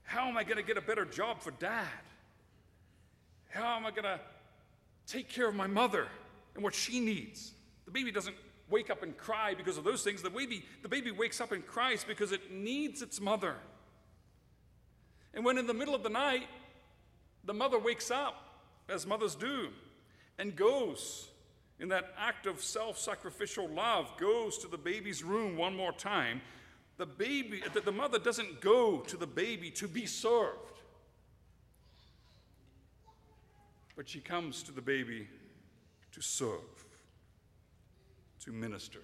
How 0.04 0.28
am 0.28 0.38
I 0.38 0.44
going 0.44 0.58
to 0.58 0.64
get 0.64 0.78
a 0.78 0.82
better 0.82 1.06
job 1.06 1.42
for 1.42 1.52
dad? 1.52 1.86
How 3.50 3.76
am 3.76 3.86
I 3.86 3.92
going 3.92 4.04
to 4.04 4.20
take 5.06 5.30
care 5.30 5.48
of 5.48 5.56
my 5.56 5.68
mother 5.68 6.08
and 6.56 6.64
what 6.64 6.74
she 6.74 7.00
needs? 7.00 7.52
The 7.86 7.92
baby 7.92 8.12
doesn't 8.12 8.36
wake 8.70 8.90
up 8.90 9.04
and 9.04 9.18
cry 9.18 9.54
because 9.54 9.78
of 9.78 9.84
those 9.84 10.04
things. 10.04 10.22
The 10.22 10.30
baby, 10.30 10.66
the 10.82 10.90
baby 10.90 11.12
wakes 11.12 11.40
up 11.40 11.52
and 11.52 11.66
cries 11.66 12.04
because 12.04 12.32
it 12.32 12.52
needs 12.52 13.02
its 13.02 13.22
mother. 13.22 13.56
And 15.34 15.46
when 15.46 15.58
in 15.58 15.68
the 15.68 15.74
middle 15.74 15.96
of 15.96 16.04
the 16.04 16.10
night, 16.10 16.48
the 17.44 17.54
mother 17.54 17.80
wakes 17.80 18.12
up, 18.12 18.44
as 18.90 19.06
mothers 19.06 19.36
do, 19.36 19.70
and 20.38 20.56
goes 20.56 21.30
in 21.80 21.90
that 21.90 22.14
act 22.18 22.46
of 22.48 22.62
self 22.62 22.98
sacrificial 22.98 23.68
love, 23.70 24.12
goes 24.18 24.58
to 24.60 24.68
the 24.68 24.78
baby's 24.78 25.24
room 25.24 25.56
one 25.58 25.76
more 25.76 25.92
time, 25.92 26.42
the 26.98 27.06
baby, 27.06 27.62
the 27.86 27.92
mother 27.92 28.18
doesn't 28.18 28.60
go 28.60 29.00
to 29.02 29.18
the 29.18 29.28
baby 29.28 29.70
to 29.72 29.88
be 29.88 30.06
served, 30.06 30.82
but 33.96 34.10
she 34.10 34.20
comes 34.20 34.64
to 34.64 34.72
the 34.72 34.82
baby 34.82 35.28
to 36.12 36.22
serve 36.22 36.77
to 38.48 38.54
minister 38.54 39.02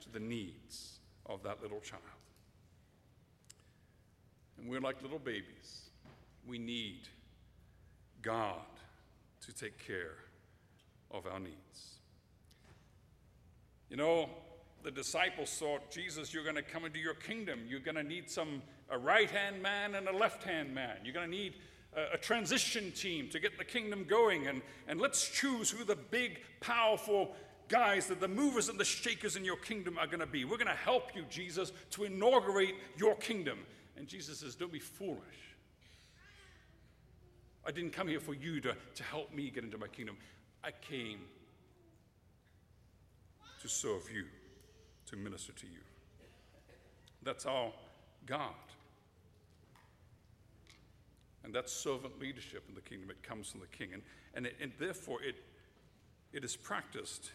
to 0.00 0.08
the 0.08 0.20
needs 0.20 1.00
of 1.26 1.42
that 1.42 1.60
little 1.60 1.80
child. 1.80 2.02
And 4.56 4.70
we're 4.70 4.80
like 4.80 5.02
little 5.02 5.18
babies. 5.18 5.90
We 6.46 6.56
need 6.56 7.08
God 8.22 8.62
to 9.46 9.52
take 9.52 9.84
care 9.84 10.14
of 11.10 11.26
our 11.26 11.40
needs. 11.40 11.98
You 13.88 13.96
know, 13.96 14.30
the 14.84 14.92
disciples 14.92 15.50
thought, 15.50 15.90
Jesus, 15.90 16.32
you're 16.32 16.44
going 16.44 16.54
to 16.54 16.62
come 16.62 16.84
into 16.84 17.00
your 17.00 17.14
kingdom. 17.14 17.58
You're 17.68 17.80
going 17.80 17.96
to 17.96 18.04
need 18.04 18.30
some 18.30 18.62
a 18.90 18.98
right-hand 18.98 19.60
man 19.60 19.96
and 19.96 20.06
a 20.08 20.16
left-hand 20.16 20.72
man. 20.72 20.98
You're 21.02 21.14
going 21.14 21.28
to 21.28 21.36
need 21.36 21.54
a, 21.96 22.14
a, 22.14 22.18
transition 22.18 22.92
team 22.92 23.28
to 23.30 23.40
get 23.40 23.58
the 23.58 23.64
kingdom 23.64 24.04
going. 24.08 24.46
And, 24.46 24.62
and 24.86 25.00
let's 25.00 25.28
choose 25.28 25.70
who 25.70 25.84
the 25.84 25.96
big, 25.96 26.40
powerful 26.60 27.34
guys, 27.70 28.08
that 28.08 28.20
the 28.20 28.28
movers 28.28 28.68
and 28.68 28.78
the 28.78 28.84
shakers 28.84 29.36
in 29.36 29.44
your 29.44 29.56
kingdom 29.56 29.96
are 29.96 30.06
going 30.06 30.20
to 30.20 30.26
be. 30.26 30.44
We're 30.44 30.58
going 30.58 30.66
to 30.66 30.74
help 30.74 31.14
you, 31.14 31.24
Jesus, 31.30 31.72
to 31.92 32.04
inaugurate 32.04 32.74
your 32.98 33.14
kingdom. 33.14 33.60
And 33.96 34.06
Jesus 34.06 34.40
says, 34.40 34.54
don't 34.54 34.72
be 34.72 34.80
foolish. 34.80 35.20
I 37.66 37.70
didn't 37.70 37.92
come 37.92 38.08
here 38.08 38.20
for 38.20 38.34
you 38.34 38.60
to, 38.62 38.74
to 38.94 39.02
help 39.04 39.32
me 39.32 39.48
get 39.50 39.64
into 39.64 39.78
my 39.78 39.86
kingdom. 39.86 40.16
I 40.64 40.72
came 40.72 41.20
to 43.62 43.68
serve 43.68 44.10
you 44.12 44.24
to 45.06 45.16
minister 45.16 45.52
to 45.52 45.66
you. 45.66 45.80
That's 47.22 47.46
our 47.46 47.72
God. 48.26 48.54
And 51.44 51.54
that's 51.54 51.72
servant 51.72 52.18
leadership 52.20 52.64
in 52.68 52.74
the 52.74 52.80
kingdom. 52.80 53.10
It 53.10 53.22
comes 53.22 53.50
from 53.50 53.60
the 53.60 53.66
king. 53.66 53.92
And, 53.92 54.02
and, 54.34 54.46
it, 54.46 54.56
and 54.60 54.72
therefore, 54.78 55.22
it, 55.22 55.36
it 56.32 56.44
is 56.44 56.56
practiced 56.56 57.30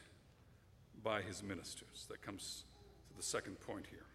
by 1.06 1.22
his 1.22 1.44
ministers. 1.44 2.08
That 2.10 2.22
comes 2.22 2.66
to 3.12 3.16
the 3.16 3.24
second 3.24 3.62
point 3.62 3.86
here. 3.90 4.08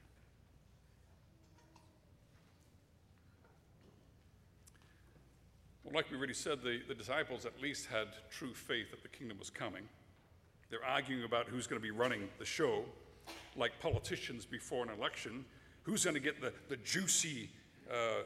Well, 5.84 5.94
like 5.94 6.10
we 6.10 6.16
already 6.16 6.34
said, 6.34 6.62
the, 6.62 6.80
the 6.86 6.94
disciples 6.94 7.46
at 7.46 7.62
least 7.62 7.86
had 7.86 8.08
true 8.30 8.52
faith 8.52 8.90
that 8.90 9.02
the 9.02 9.08
kingdom 9.08 9.38
was 9.38 9.48
coming. 9.48 9.84
They're 10.68 10.84
arguing 10.84 11.24
about 11.24 11.46
who's 11.46 11.66
going 11.66 11.80
to 11.80 11.82
be 11.82 11.92
running 11.92 12.28
the 12.38 12.44
show 12.44 12.84
like 13.56 13.78
politicians 13.80 14.44
before 14.44 14.84
an 14.84 14.90
election 14.90 15.44
who's 15.82 16.04
going 16.04 16.14
to 16.14 16.20
get 16.20 16.40
the, 16.40 16.52
the 16.68 16.76
juicy 16.78 17.48
uh, 17.90 18.24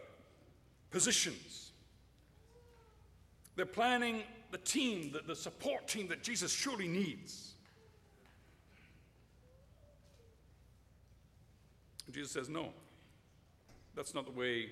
positions. 0.90 1.72
They're 3.56 3.66
planning 3.66 4.22
the 4.50 4.58
team, 4.58 5.12
the, 5.12 5.20
the 5.20 5.36
support 5.36 5.86
team 5.86 6.08
that 6.08 6.22
Jesus 6.22 6.50
surely 6.50 6.88
needs. 6.88 7.53
Jesus 12.10 12.32
says, 12.32 12.48
No, 12.48 12.68
that's 13.94 14.14
not 14.14 14.26
the 14.26 14.32
way 14.32 14.68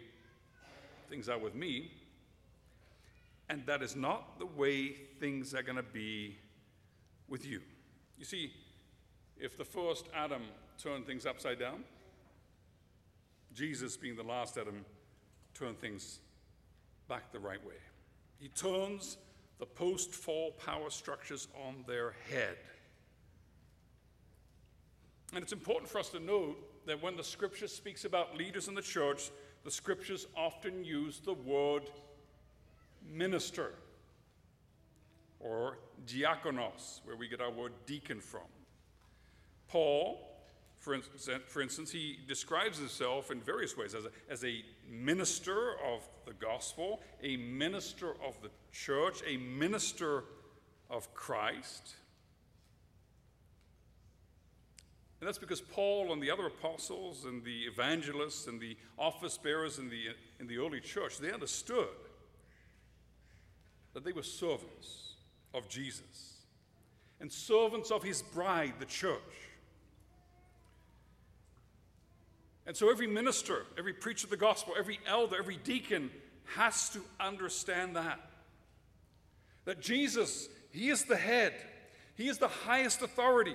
things 1.09 1.29
are 1.29 1.39
with 1.39 1.55
me. 1.55 1.93
And 3.49 3.67
that 3.67 3.83
is 3.83 3.97
not 3.97 4.39
the 4.39 4.47
way 4.47 4.93
things 5.21 5.55
are 5.55 5.62
going 5.62 5.77
to 5.77 5.83
be 5.83 6.39
with 7.29 7.45
you. 7.45 7.61
You 8.19 8.25
see, 8.25 8.53
if 9.39 9.59
the 9.59 9.65
first 9.65 10.07
Adam 10.15 10.43
turned 10.79 11.07
things 11.07 11.27
upside 11.27 11.59
down, 11.59 11.85
Jesus, 13.53 13.97
being 13.97 14.17
the 14.17 14.23
last 14.23 14.57
Adam, 14.57 14.85
turned 15.55 15.79
things 15.79 16.21
back 17.09 17.31
the 17.33 17.39
right 17.39 17.65
way. 17.67 17.75
He 18.39 18.49
turns 18.49 19.19
the 19.59 19.67
post 19.67 20.15
fall 20.15 20.53
power 20.53 20.89
structures 20.89 21.49
on 21.67 21.85
their 21.87 22.15
head. 22.31 22.57
And 25.35 25.43
it's 25.43 25.53
important 25.53 25.91
for 25.91 25.99
us 25.99 26.09
to 26.11 26.21
note 26.21 26.57
that 26.87 27.03
when 27.03 27.17
the 27.17 27.25
scripture 27.25 27.69
speaks 27.69 28.05
about 28.05 28.37
leaders 28.37 28.69
in 28.69 28.75
the 28.75 28.83
church, 28.83 29.31
the 29.65 29.71
scriptures 29.71 30.27
often 30.37 30.85
use 30.85 31.21
the 31.21 31.35
word 31.35 31.91
minister 33.11 33.75
or 35.41 35.79
diakonos, 36.07 37.01
where 37.05 37.17
we 37.17 37.29
get 37.29 37.41
our 37.41 37.51
word 37.51 37.73
deacon 37.87 38.21
from. 38.21 38.43
Paul, 39.69 40.19
for 40.79 40.95
instance, 40.95 41.29
for 41.47 41.62
instance, 41.62 41.90
he 41.90 42.18
describes 42.27 42.79
himself 42.79 43.31
in 43.31 43.40
various 43.40 43.77
ways 43.77 43.95
as 43.95 44.05
a, 44.05 44.11
as 44.31 44.45
a 44.45 44.62
minister 44.88 45.75
of 45.85 46.09
the 46.27 46.33
gospel, 46.35 47.01
a 47.23 47.37
minister 47.37 48.11
of 48.27 48.40
the 48.42 48.51
church, 48.73 49.23
a 49.27 49.37
minister 49.37 50.25
of 50.90 51.12
Christ. 51.14 51.95
And 55.22 55.28
that's 55.28 55.38
because 55.38 55.61
Paul 55.61 56.12
and 56.12 56.20
the 56.20 56.32
other 56.32 56.48
apostles 56.48 57.26
and 57.26 57.44
the 57.44 57.61
evangelists 57.61 58.48
and 58.48 58.61
the 58.61 58.76
office 58.98 59.38
bearers 59.38 59.78
in 59.78 59.88
the, 59.88 60.06
in 60.40 60.48
the 60.48 60.58
early 60.58 60.80
church, 60.80 61.18
they 61.18 61.30
understood 61.30 61.87
that 63.94 64.04
they 64.04 64.11
were 64.11 64.24
servants 64.24 65.12
of 65.54 65.68
Jesus 65.68 66.38
and 67.20 67.30
servants 67.30 67.92
of 67.92 68.02
his 68.02 68.20
bride, 68.20 68.72
the 68.80 68.85
church. 68.85 69.20
And 72.66 72.76
so 72.76 72.90
every 72.90 73.06
minister, 73.06 73.66
every 73.78 73.92
preacher 73.92 74.26
of 74.26 74.30
the 74.32 74.37
gospel, 74.37 74.74
every 74.76 74.98
elder, 75.06 75.37
every 75.38 75.58
deacon 75.58 76.11
has 76.56 76.88
to 76.88 77.00
understand 77.20 77.94
that. 77.94 78.18
That 79.66 79.80
Jesus, 79.80 80.48
He 80.72 80.88
is 80.88 81.04
the 81.04 81.16
head, 81.16 81.54
He 82.16 82.26
is 82.26 82.38
the 82.38 82.48
highest 82.48 83.02
authority. 83.02 83.54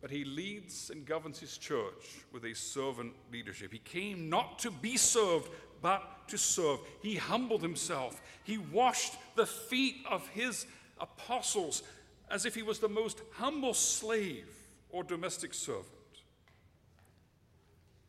But 0.00 0.10
He 0.10 0.24
leads 0.24 0.90
and 0.90 1.04
governs 1.04 1.38
His 1.38 1.58
church 1.58 2.24
with 2.32 2.44
a 2.44 2.54
servant 2.54 3.12
leadership. 3.32 3.72
He 3.72 3.78
came 3.78 4.28
not 4.28 4.58
to 4.60 4.70
be 4.70 4.96
served, 4.96 5.50
but 5.82 6.28
to 6.28 6.38
serve. 6.38 6.80
He 7.02 7.16
humbled 7.16 7.62
Himself, 7.62 8.20
He 8.44 8.58
washed 8.58 9.14
the 9.36 9.46
feet 9.46 9.96
of 10.08 10.26
His 10.28 10.66
apostles 10.98 11.82
as 12.30 12.44
if 12.46 12.54
He 12.54 12.62
was 12.62 12.78
the 12.78 12.88
most 12.88 13.20
humble 13.32 13.74
slave 13.74 14.48
or 14.90 15.04
domestic 15.04 15.54
servant. 15.54 15.86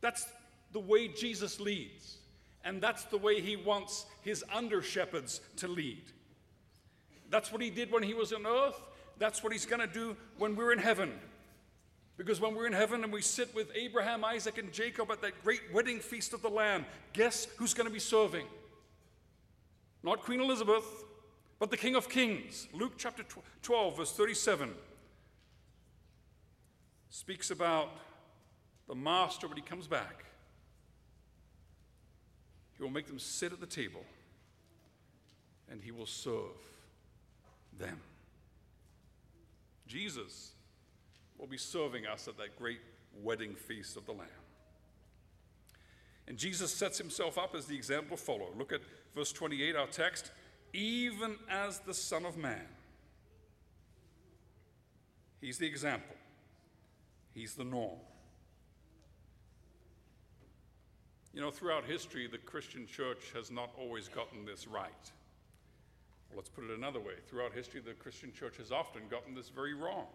That's 0.01 0.25
the 0.73 0.79
way 0.79 1.07
Jesus 1.07 1.59
leads, 1.59 2.17
and 2.65 2.81
that's 2.81 3.03
the 3.05 3.17
way 3.17 3.39
he 3.39 3.55
wants 3.55 4.05
his 4.21 4.43
under 4.51 4.81
shepherds 4.81 5.41
to 5.57 5.67
lead. 5.67 6.03
That's 7.29 7.51
what 7.51 7.61
he 7.61 7.69
did 7.69 7.91
when 7.91 8.03
he 8.03 8.13
was 8.13 8.33
on 8.33 8.45
earth. 8.45 8.79
That's 9.17 9.43
what 9.43 9.53
he's 9.53 9.65
going 9.65 9.87
to 9.87 9.93
do 9.93 10.17
when 10.37 10.55
we're 10.55 10.73
in 10.73 10.79
heaven. 10.79 11.13
Because 12.21 12.39
when 12.39 12.53
we're 12.53 12.67
in 12.67 12.73
heaven 12.73 13.03
and 13.03 13.11
we 13.11 13.23
sit 13.23 13.49
with 13.55 13.71
Abraham, 13.73 14.23
Isaac, 14.23 14.59
and 14.59 14.71
Jacob 14.71 15.09
at 15.09 15.23
that 15.23 15.43
great 15.43 15.61
wedding 15.73 15.99
feast 15.99 16.33
of 16.33 16.43
the 16.43 16.49
Lamb, 16.49 16.85
guess 17.13 17.47
who's 17.57 17.73
going 17.73 17.87
to 17.87 17.91
be 17.91 17.97
serving? 17.97 18.45
Not 20.03 20.21
Queen 20.21 20.39
Elizabeth, 20.39 20.85
but 21.57 21.71
the 21.71 21.77
King 21.77 21.95
of 21.95 22.09
Kings. 22.09 22.67
Luke 22.73 22.93
chapter 22.95 23.23
12, 23.63 23.97
verse 23.97 24.11
37 24.11 24.69
speaks 27.09 27.49
about 27.49 27.89
the 28.87 28.93
master 28.93 29.47
when 29.47 29.57
he 29.57 29.63
comes 29.63 29.87
back. 29.87 30.25
He 32.77 32.83
will 32.83 32.91
make 32.91 33.07
them 33.07 33.17
sit 33.17 33.51
at 33.51 33.59
the 33.59 33.65
table 33.65 34.05
and 35.71 35.81
he 35.81 35.89
will 35.89 36.05
serve 36.05 36.53
them. 37.79 37.99
Jesus 39.87 40.51
will 41.41 41.47
be 41.47 41.57
serving 41.57 42.05
us 42.05 42.27
at 42.27 42.37
that 42.37 42.55
great 42.57 42.79
wedding 43.21 43.55
feast 43.55 43.97
of 43.97 44.05
the 44.05 44.11
Lamb. 44.13 44.27
And 46.27 46.37
Jesus 46.37 46.73
sets 46.73 46.97
himself 46.97 47.37
up 47.37 47.55
as 47.55 47.65
the 47.65 47.75
example 47.75 48.15
to 48.15 48.23
follow. 48.23 48.49
Look 48.57 48.71
at 48.71 48.81
verse 49.15 49.33
28, 49.33 49.75
our 49.75 49.87
text. 49.87 50.31
Even 50.71 51.35
as 51.49 51.79
the 51.79 51.93
Son 51.93 52.25
of 52.25 52.37
Man. 52.37 52.65
He's 55.41 55.57
the 55.57 55.65
example. 55.65 56.15
He's 57.33 57.55
the 57.55 57.63
norm. 57.63 57.97
You 61.33 61.41
know, 61.41 61.49
throughout 61.49 61.85
history, 61.85 62.27
the 62.27 62.37
Christian 62.37 62.85
church 62.85 63.31
has 63.33 63.49
not 63.51 63.71
always 63.77 64.07
gotten 64.07 64.45
this 64.45 64.67
right. 64.67 64.91
Well, 66.29 66.37
let's 66.37 66.49
put 66.49 66.65
it 66.65 66.77
another 66.77 66.99
way. 66.99 67.13
Throughout 67.27 67.53
history, 67.53 67.81
the 67.81 67.93
Christian 67.93 68.31
church 68.31 68.57
has 68.57 68.71
often 68.71 69.01
gotten 69.09 69.33
this 69.33 69.49
very 69.49 69.73
wrong. 69.73 70.05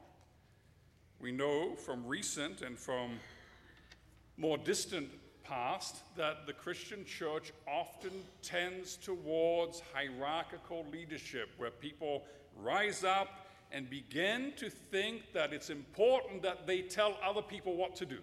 We 1.21 1.33
know 1.33 1.75
from 1.75 2.07
recent 2.07 2.63
and 2.63 2.79
from 2.79 3.19
more 4.37 4.59
distant 4.59 5.09
past 5.43 6.03
that 6.17 6.47
the 6.47 6.53
Christian 6.53 7.05
church 7.05 7.53
often 7.67 8.11
tends 8.43 8.97
towards 8.97 9.83
hierarchical 9.95 10.85
leadership, 10.93 11.51
where 11.57 11.71
people 11.71 12.25
rise 12.57 13.05
up 13.05 13.47
and 13.73 13.89
begin 13.89 14.53
to 14.57 14.71
think 14.71 15.33
that 15.33 15.53
it's 15.53 15.71
important 15.71 16.43
that 16.43 16.67
they 16.67 16.83
tell 16.83 17.17
other 17.25 17.43
people 17.43 17.77
what 17.77 17.97
to 17.97 18.07
do. 18.07 18.19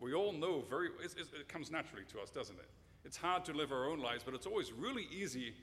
We 0.00 0.12
all 0.12 0.32
know 0.32 0.64
very, 0.68 0.88
it 1.02 1.48
comes 1.48 1.70
naturally 1.70 2.04
to 2.12 2.20
us, 2.20 2.30
doesn't 2.30 2.58
it? 2.58 2.68
It's 3.04 3.16
hard 3.16 3.44
to 3.46 3.52
live 3.52 3.72
our 3.72 3.88
own 3.88 4.00
lives, 4.00 4.22
but 4.24 4.34
it's 4.34 4.46
always 4.46 4.72
really 4.72 5.06
easy 5.10 5.54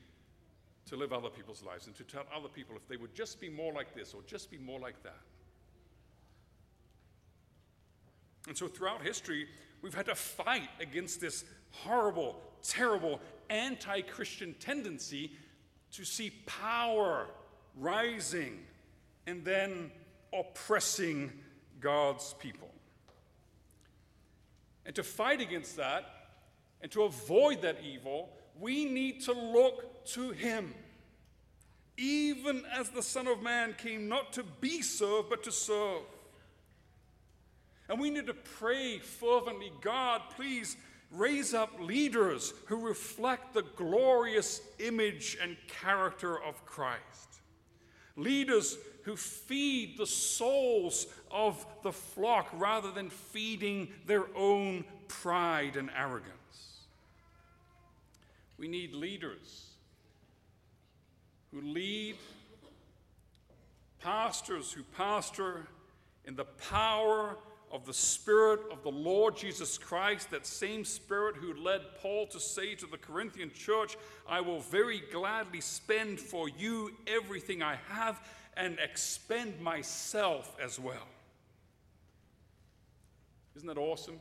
to 0.86 0.95
live 0.95 1.13
other 1.13 1.30
people's 1.30 1.63
lives 1.63 1.88
and 1.88 1.95
to 1.95 2.04
tell 2.04 2.23
other 2.36 2.47
people 2.47 2.75
if 2.75 2.88
they 2.88 2.97
would 2.97 3.13
just 3.13 3.39
be 3.39 3.49
more 3.49 3.73
like 3.73 3.93
this 3.93 4.13
or 4.13 4.21
just 4.25 4.49
be 4.49 4.58
more 4.58 4.80
like 4.80 5.01
that. 5.04 5.19
And 8.51 8.57
so 8.57 8.67
throughout 8.67 9.01
history, 9.01 9.47
we've 9.81 9.93
had 9.93 10.07
to 10.07 10.13
fight 10.13 10.67
against 10.81 11.21
this 11.21 11.45
horrible, 11.69 12.37
terrible, 12.61 13.21
anti 13.49 14.01
Christian 14.01 14.55
tendency 14.59 15.31
to 15.93 16.03
see 16.03 16.31
power 16.45 17.27
rising 17.77 18.59
and 19.25 19.45
then 19.45 19.89
oppressing 20.37 21.31
God's 21.79 22.35
people. 22.39 22.67
And 24.85 24.93
to 24.95 25.03
fight 25.03 25.39
against 25.39 25.77
that 25.77 26.03
and 26.81 26.91
to 26.91 27.03
avoid 27.03 27.61
that 27.61 27.77
evil, 27.81 28.31
we 28.59 28.83
need 28.83 29.21
to 29.21 29.31
look 29.31 30.03
to 30.07 30.31
Him. 30.31 30.75
Even 31.95 32.63
as 32.77 32.89
the 32.89 33.01
Son 33.01 33.27
of 33.27 33.41
Man 33.41 33.75
came 33.77 34.09
not 34.09 34.33
to 34.33 34.43
be 34.43 34.81
served, 34.81 35.29
but 35.29 35.41
to 35.43 35.53
serve. 35.53 36.01
And 37.91 37.99
we 37.99 38.10
need 38.10 38.27
to 38.27 38.34
pray 38.34 38.99
fervently 38.99 39.69
God, 39.82 40.21
please 40.38 40.77
raise 41.12 41.54
up 41.54 41.77
leaders 41.77 42.54
who 42.67 42.77
reflect 42.77 43.54
the 43.54 43.63
glorious 43.75 44.62
image 44.80 45.38
and 45.43 45.58
character 45.67 46.41
of 46.41 46.65
Christ. 46.65 47.41
Leaders 48.15 48.77
who 49.04 49.17
feed 49.17 49.97
the 49.97 50.06
souls 50.08 51.06
of 51.30 51.65
the 51.84 51.91
flock 51.91 52.47
rather 52.54 52.91
than 52.91 53.10
feeding 53.10 53.89
their 54.06 54.25
own 54.38 54.86
pride 55.10 55.75
and 55.75 55.89
arrogance. 55.93 56.86
We 58.58 58.69
need 58.69 58.93
leaders 58.93 59.65
who 61.51 61.60
lead, 61.60 62.15
pastors 63.99 64.71
who 64.71 64.84
pastor 64.95 65.67
in 66.23 66.38
the 66.38 66.45
power 66.45 67.36
of 67.71 67.86
the 67.86 67.93
Spirit 67.93 68.60
of 68.71 68.84
the 68.84 68.91
Lord 68.91 69.36
Jesus 69.36 69.77
Christ, 69.77 70.31
that 70.31 70.45
same 70.45 70.84
Spirit 70.84 71.36
who 71.36 71.53
led 71.53 71.81
Paul 72.01 72.27
to 72.27 72.39
say 72.39 72.75
to 72.75 72.86
the 72.86 72.97
Corinthian 72.97 73.51
church, 73.53 73.97
I 74.27 74.41
will 74.41 74.60
very 74.60 75.01
gladly 75.12 75.62
spend 75.62 76.19
for 76.19 76.49
you 76.49 76.91
everything 77.07 77.63
I 77.63 77.77
have 77.89 78.21
and 78.57 78.77
expend 78.79 79.60
myself 79.62 80.55
as 80.62 80.79
well. 80.79 81.07
Isn't 83.55 83.67
that 83.67 83.77
awesome? 83.77 84.19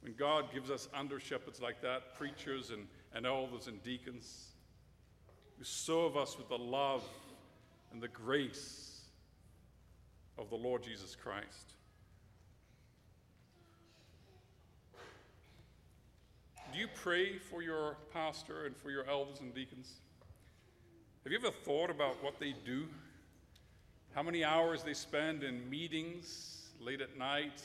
When 0.00 0.14
God 0.14 0.52
gives 0.52 0.70
us 0.70 0.88
under 0.94 1.20
shepherds 1.20 1.60
like 1.60 1.82
that, 1.82 2.14
preachers 2.16 2.70
and, 2.70 2.86
and 3.14 3.26
elders 3.26 3.66
and 3.66 3.82
deacons, 3.82 4.48
who 5.58 5.64
serve 5.64 6.16
us 6.16 6.38
with 6.38 6.48
the 6.48 6.58
love 6.58 7.04
and 7.92 8.00
the 8.00 8.08
grace 8.08 8.89
of 10.38 10.50
the 10.50 10.56
Lord 10.56 10.82
Jesus 10.82 11.16
Christ. 11.16 11.74
Do 16.72 16.78
you 16.78 16.86
pray 16.94 17.38
for 17.38 17.62
your 17.62 17.96
pastor 18.12 18.66
and 18.66 18.76
for 18.76 18.90
your 18.90 19.08
elders 19.08 19.40
and 19.40 19.52
deacons? 19.52 19.94
Have 21.24 21.32
you 21.32 21.38
ever 21.38 21.50
thought 21.50 21.90
about 21.90 22.22
what 22.22 22.38
they 22.38 22.54
do? 22.64 22.86
How 24.14 24.22
many 24.22 24.44
hours 24.44 24.82
they 24.82 24.94
spend 24.94 25.42
in 25.42 25.68
meetings 25.68 26.70
late 26.80 27.00
at 27.00 27.18
night, 27.18 27.62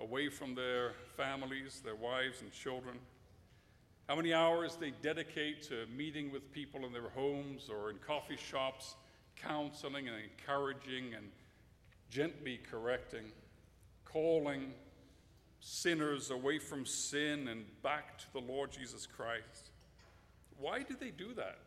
away 0.00 0.28
from 0.28 0.54
their 0.54 0.92
families, 1.16 1.82
their 1.84 1.94
wives 1.94 2.40
and 2.40 2.50
children? 2.50 2.98
How 4.08 4.16
many 4.16 4.34
hours 4.34 4.76
they 4.76 4.92
dedicate 5.02 5.62
to 5.64 5.86
meeting 5.94 6.32
with 6.32 6.50
people 6.52 6.84
in 6.84 6.92
their 6.92 7.10
homes 7.10 7.70
or 7.70 7.90
in 7.90 7.96
coffee 7.98 8.36
shops, 8.36 8.96
counseling 9.36 10.08
and 10.08 10.16
encouraging 10.16 11.14
and 11.14 11.30
gently 12.14 12.60
correcting, 12.70 13.24
calling 14.04 14.72
sinners 15.58 16.30
away 16.30 16.60
from 16.60 16.86
sin 16.86 17.48
and 17.48 17.64
back 17.82 18.16
to 18.18 18.32
the 18.32 18.38
Lord 18.38 18.70
Jesus 18.70 19.04
Christ. 19.04 19.70
Why 20.56 20.84
do 20.84 20.94
they 20.94 21.10
do 21.10 21.34
that? 21.34 21.58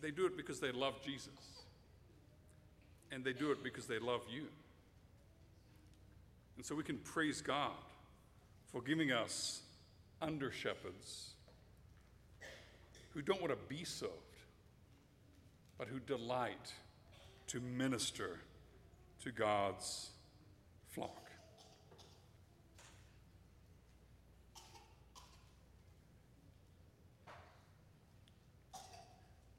They 0.00 0.10
do 0.10 0.24
it 0.24 0.38
because 0.38 0.58
they 0.58 0.72
love 0.72 1.02
Jesus. 1.04 1.64
And 3.12 3.22
they 3.22 3.34
do 3.34 3.50
it 3.50 3.62
because 3.62 3.86
they 3.86 3.98
love 3.98 4.22
you. 4.32 4.46
And 6.56 6.64
so 6.64 6.74
we 6.74 6.82
can 6.82 6.96
praise 6.98 7.42
God 7.42 7.72
for 8.72 8.80
giving 8.80 9.12
us 9.12 9.60
under 10.22 10.50
shepherds 10.50 11.32
who 13.10 13.20
don't 13.20 13.40
want 13.42 13.52
to 13.52 13.74
be 13.74 13.84
served, 13.84 14.12
but 15.78 15.86
who 15.86 16.00
delight 16.00 16.72
to 17.46 17.60
minister 17.60 18.40
to 19.22 19.30
God's 19.32 20.10
flock. 20.90 21.30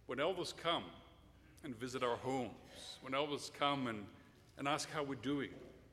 When 0.05 0.19
elders 0.19 0.53
come 0.61 0.83
and 1.63 1.75
visit 1.75 2.03
our 2.03 2.17
homes, 2.17 2.51
when 3.01 3.13
elders 3.13 3.51
come 3.57 3.87
and, 3.87 4.05
and 4.57 4.67
ask 4.67 4.89
how 4.91 5.03
we're 5.03 5.15
doing, 5.15 5.49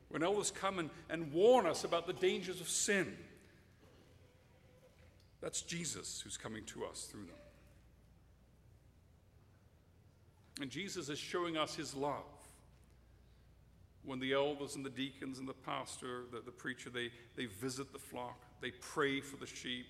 when 0.09 0.23
elders 0.23 0.51
come 0.51 0.79
and, 0.79 0.89
and 1.09 1.31
warn 1.31 1.65
us 1.65 1.83
about 1.83 2.07
the 2.07 2.13
dangers 2.13 2.59
of 2.59 2.67
sin, 2.67 3.15
that's 5.39 5.61
Jesus 5.61 6.21
who's 6.21 6.35
coming 6.35 6.63
to 6.65 6.85
us 6.85 7.03
through 7.11 7.25
them. 7.25 7.35
And 10.61 10.69
Jesus 10.69 11.09
is 11.09 11.19
showing 11.19 11.57
us 11.57 11.75
his 11.75 11.93
love. 11.93 12.23
When 14.03 14.19
the 14.19 14.33
elders 14.33 14.75
and 14.75 14.85
the 14.85 14.89
deacons 14.89 15.37
and 15.37 15.47
the 15.47 15.53
pastor, 15.53 16.23
the, 16.31 16.39
the 16.39 16.51
preacher, 16.51 16.89
they, 16.89 17.11
they 17.35 17.45
visit 17.45 17.91
the 17.91 17.99
flock, 17.99 18.41
they 18.61 18.71
pray 18.71 19.19
for 19.19 19.35
the 19.37 19.45
sheep, 19.45 19.85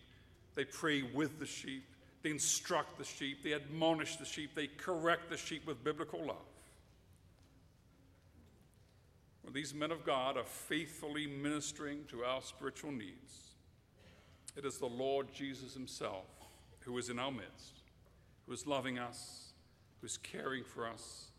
they 0.56 0.66
pray 0.66 1.04
with 1.04 1.40
the 1.40 1.46
sheep, 1.46 1.84
they 2.24 2.32
instruct 2.32 2.98
the 2.98 3.06
sheep, 3.06 3.44
they 3.44 3.54
admonish 3.54 4.16
the 4.16 4.26
sheep, 4.26 4.56
they 4.56 4.68
correct 4.68 5.30
the 5.30 5.38
sheep 5.38 5.68
with 5.68 5.84
biblical 5.84 6.26
love. 6.26 6.38
When 9.44 9.54
these 9.54 9.74
men 9.74 9.92
of 9.92 10.04
God 10.04 10.36
are 10.36 10.44
faithfully 10.44 11.28
ministering 11.28 12.00
to 12.10 12.24
our 12.24 12.42
spiritual 12.42 12.92
needs, 12.92 13.54
it 14.58 14.66
is 14.66 14.80
the 14.80 14.88
Lord 14.88 15.32
Jesus 15.32 15.74
Himself 15.74 16.26
who 16.80 16.98
is 16.98 17.10
in 17.10 17.20
our 17.20 17.32
midst, 17.32 17.84
who 18.46 18.54
is 18.54 18.66
loving 18.66 18.98
us, 18.98 19.47
who's 20.02 20.18
caring 20.18 20.64
for 20.64 20.88
us, 20.88 21.32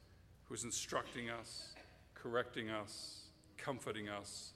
who's 0.44 0.64
instructing 0.64 1.30
us, 1.30 1.74
correcting 2.14 2.70
us, 2.70 3.22
comforting 3.56 4.08
us, 4.08 4.52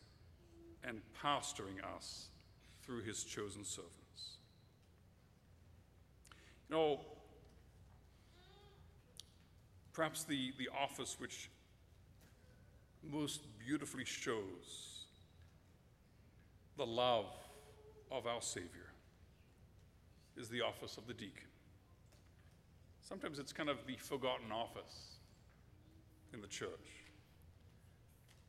and 0.85 1.01
pastoring 1.23 1.83
us 1.97 2.29
through 2.83 3.03
his 3.03 3.25
chosen 3.25 3.65
servants. 3.65 4.39
You 6.69 6.77
know, 6.77 7.01
perhaps 9.93 10.25
the, 10.25 10.53
the 10.59 10.69
office 10.77 11.17
which 11.19 11.51
most 13.03 13.43
beautifully 13.65 14.05
shows 14.05 15.05
the 16.77 16.87
love 16.87 17.27
of 18.11 18.27
our 18.27 18.41
Savior 18.41 18.93
is 20.37 20.49
the 20.49 20.63
office 20.63 20.97
of 20.97 21.07
the 21.07 21.15
deacon. 21.15 21.52
Sometimes 23.13 23.39
it's 23.39 23.53
kind 23.53 23.69
of 23.69 23.77
the 23.87 23.97
forgotten 23.97 24.51
office 24.51 25.17
in 26.33 26.41
the 26.41 26.47
church. 26.47 26.71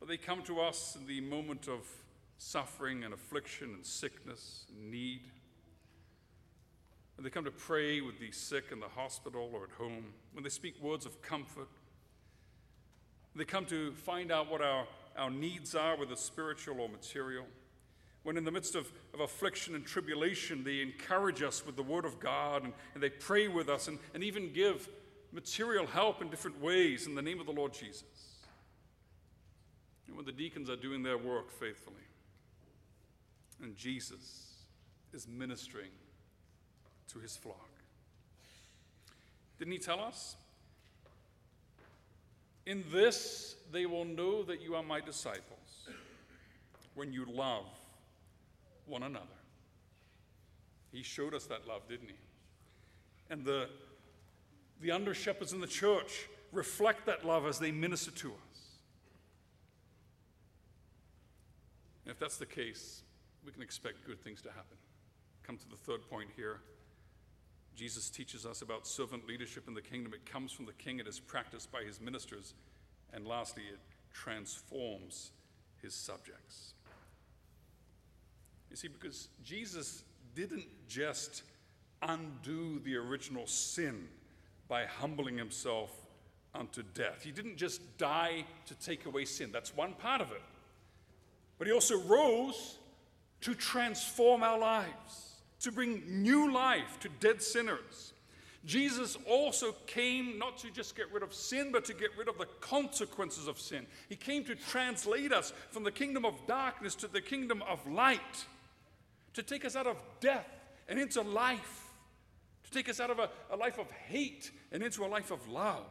But 0.00 0.08
they 0.08 0.16
come 0.16 0.42
to 0.44 0.58
us 0.58 0.96
in 0.98 1.06
the 1.06 1.20
moment 1.20 1.68
of 1.68 1.86
suffering 2.38 3.04
and 3.04 3.12
affliction 3.12 3.74
and 3.74 3.84
sickness 3.84 4.64
and 4.70 4.90
need. 4.90 5.20
When 7.14 7.24
they 7.24 7.28
come 7.28 7.44
to 7.44 7.50
pray 7.50 8.00
with 8.00 8.18
the 8.18 8.32
sick 8.32 8.72
in 8.72 8.80
the 8.80 8.88
hospital 8.88 9.50
or 9.52 9.64
at 9.64 9.72
home, 9.72 10.14
when 10.32 10.42
they 10.42 10.48
speak 10.48 10.82
words 10.82 11.04
of 11.04 11.20
comfort, 11.20 11.68
they 13.36 13.44
come 13.44 13.66
to 13.66 13.92
find 13.92 14.32
out 14.32 14.50
what 14.50 14.62
our, 14.62 14.86
our 15.18 15.30
needs 15.30 15.74
are, 15.74 15.94
whether 15.98 16.16
spiritual 16.16 16.80
or 16.80 16.88
material 16.88 17.44
when 18.24 18.38
in 18.38 18.44
the 18.44 18.50
midst 18.50 18.74
of, 18.74 18.90
of 19.12 19.20
affliction 19.20 19.74
and 19.74 19.86
tribulation, 19.86 20.64
they 20.64 20.80
encourage 20.80 21.42
us 21.42 21.64
with 21.64 21.76
the 21.76 21.82
Word 21.82 22.06
of 22.06 22.18
God 22.18 22.64
and, 22.64 22.72
and 22.94 23.02
they 23.02 23.10
pray 23.10 23.48
with 23.48 23.68
us 23.68 23.86
and, 23.86 23.98
and 24.14 24.24
even 24.24 24.52
give 24.52 24.88
material 25.30 25.86
help 25.86 26.22
in 26.22 26.30
different 26.30 26.60
ways 26.60 27.06
in 27.06 27.14
the 27.14 27.22
name 27.22 27.38
of 27.38 27.46
the 27.46 27.52
Lord 27.52 27.74
Jesus. 27.74 28.38
And 30.06 30.16
when 30.16 30.24
the 30.24 30.32
deacons 30.32 30.70
are 30.70 30.76
doing 30.76 31.02
their 31.02 31.18
work 31.18 31.50
faithfully, 31.50 31.96
and 33.62 33.76
Jesus 33.76 34.52
is 35.12 35.28
ministering 35.28 35.90
to 37.12 37.18
his 37.18 37.36
flock. 37.36 37.68
Didn't 39.58 39.72
he 39.72 39.78
tell 39.78 40.00
us? 40.00 40.36
In 42.66 42.84
this 42.90 43.56
they 43.70 43.84
will 43.84 44.04
know 44.04 44.42
that 44.44 44.62
you 44.62 44.74
are 44.74 44.82
my 44.82 45.00
disciples, 45.00 45.88
when 46.94 47.12
you 47.12 47.26
love 47.26 47.66
one 48.86 49.02
another. 49.02 49.26
He 50.92 51.02
showed 51.02 51.34
us 51.34 51.46
that 51.46 51.66
love, 51.66 51.82
didn't 51.88 52.08
he? 52.08 52.14
And 53.30 53.44
the, 53.44 53.68
the 54.80 54.90
under 54.90 55.14
shepherds 55.14 55.52
in 55.52 55.60
the 55.60 55.66
church 55.66 56.28
reflect 56.52 57.06
that 57.06 57.24
love 57.24 57.46
as 57.46 57.58
they 57.58 57.72
minister 57.72 58.10
to 58.12 58.28
us. 58.28 58.60
And 62.04 62.12
if 62.12 62.18
that's 62.18 62.36
the 62.36 62.46
case, 62.46 63.02
we 63.44 63.50
can 63.50 63.62
expect 63.62 64.06
good 64.06 64.22
things 64.22 64.40
to 64.42 64.50
happen. 64.50 64.76
Come 65.42 65.56
to 65.56 65.68
the 65.68 65.76
third 65.76 66.08
point 66.08 66.28
here. 66.36 66.60
Jesus 67.74 68.08
teaches 68.08 68.46
us 68.46 68.62
about 68.62 68.86
servant 68.86 69.26
leadership 69.26 69.66
in 69.66 69.74
the 69.74 69.82
kingdom. 69.82 70.14
It 70.14 70.24
comes 70.30 70.52
from 70.52 70.66
the 70.66 70.72
king, 70.74 71.00
it 71.00 71.08
is 71.08 71.18
practiced 71.18 71.72
by 71.72 71.82
his 71.82 72.00
ministers, 72.00 72.54
and 73.12 73.26
lastly, 73.26 73.64
it 73.72 73.80
transforms 74.12 75.32
his 75.82 75.94
subjects. 75.94 76.73
You 78.74 78.78
see, 78.78 78.88
because 78.88 79.28
Jesus 79.44 80.02
didn't 80.34 80.66
just 80.88 81.44
undo 82.02 82.80
the 82.80 82.96
original 82.96 83.46
sin 83.46 84.08
by 84.66 84.84
humbling 84.84 85.38
himself 85.38 85.92
unto 86.56 86.82
death. 86.92 87.22
He 87.22 87.30
didn't 87.30 87.56
just 87.56 87.80
die 87.98 88.44
to 88.66 88.74
take 88.74 89.06
away 89.06 89.26
sin, 89.26 89.50
that's 89.52 89.76
one 89.76 89.92
part 89.92 90.20
of 90.20 90.32
it. 90.32 90.42
But 91.56 91.68
he 91.68 91.72
also 91.72 92.00
rose 92.00 92.78
to 93.42 93.54
transform 93.54 94.42
our 94.42 94.58
lives, 94.58 95.36
to 95.60 95.70
bring 95.70 96.02
new 96.08 96.52
life 96.52 96.98
to 97.02 97.08
dead 97.20 97.40
sinners. 97.42 98.12
Jesus 98.64 99.16
also 99.30 99.70
came 99.86 100.36
not 100.36 100.58
to 100.58 100.70
just 100.72 100.96
get 100.96 101.12
rid 101.12 101.22
of 101.22 101.32
sin, 101.32 101.70
but 101.70 101.84
to 101.84 101.94
get 101.94 102.10
rid 102.18 102.28
of 102.28 102.38
the 102.38 102.48
consequences 102.60 103.46
of 103.46 103.60
sin. 103.60 103.86
He 104.08 104.16
came 104.16 104.42
to 104.46 104.56
translate 104.56 105.32
us 105.32 105.52
from 105.70 105.84
the 105.84 105.92
kingdom 105.92 106.24
of 106.24 106.34
darkness 106.48 106.96
to 106.96 107.06
the 107.06 107.20
kingdom 107.20 107.62
of 107.68 107.86
light, 107.86 108.46
to 109.34 109.42
take 109.42 109.64
us 109.64 109.76
out 109.76 109.86
of 109.86 109.96
death 110.20 110.46
and 110.88 110.98
into 110.98 111.20
life, 111.22 111.92
to 112.64 112.70
take 112.70 112.88
us 112.88 113.00
out 113.00 113.10
of 113.10 113.18
a, 113.18 113.28
a 113.50 113.56
life 113.56 113.78
of 113.78 113.90
hate 113.90 114.50
and 114.72 114.82
into 114.82 115.04
a 115.04 115.08
life 115.08 115.30
of 115.30 115.46
love. 115.48 115.84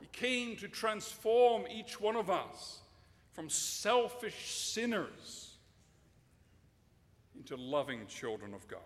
He 0.00 0.06
came 0.06 0.56
to 0.56 0.68
transform 0.68 1.64
each 1.70 2.00
one 2.00 2.16
of 2.16 2.30
us 2.30 2.80
from 3.32 3.48
selfish 3.48 4.50
sinners 4.50 5.54
into 7.36 7.56
loving 7.56 8.06
children 8.06 8.54
of 8.54 8.66
God. 8.68 8.80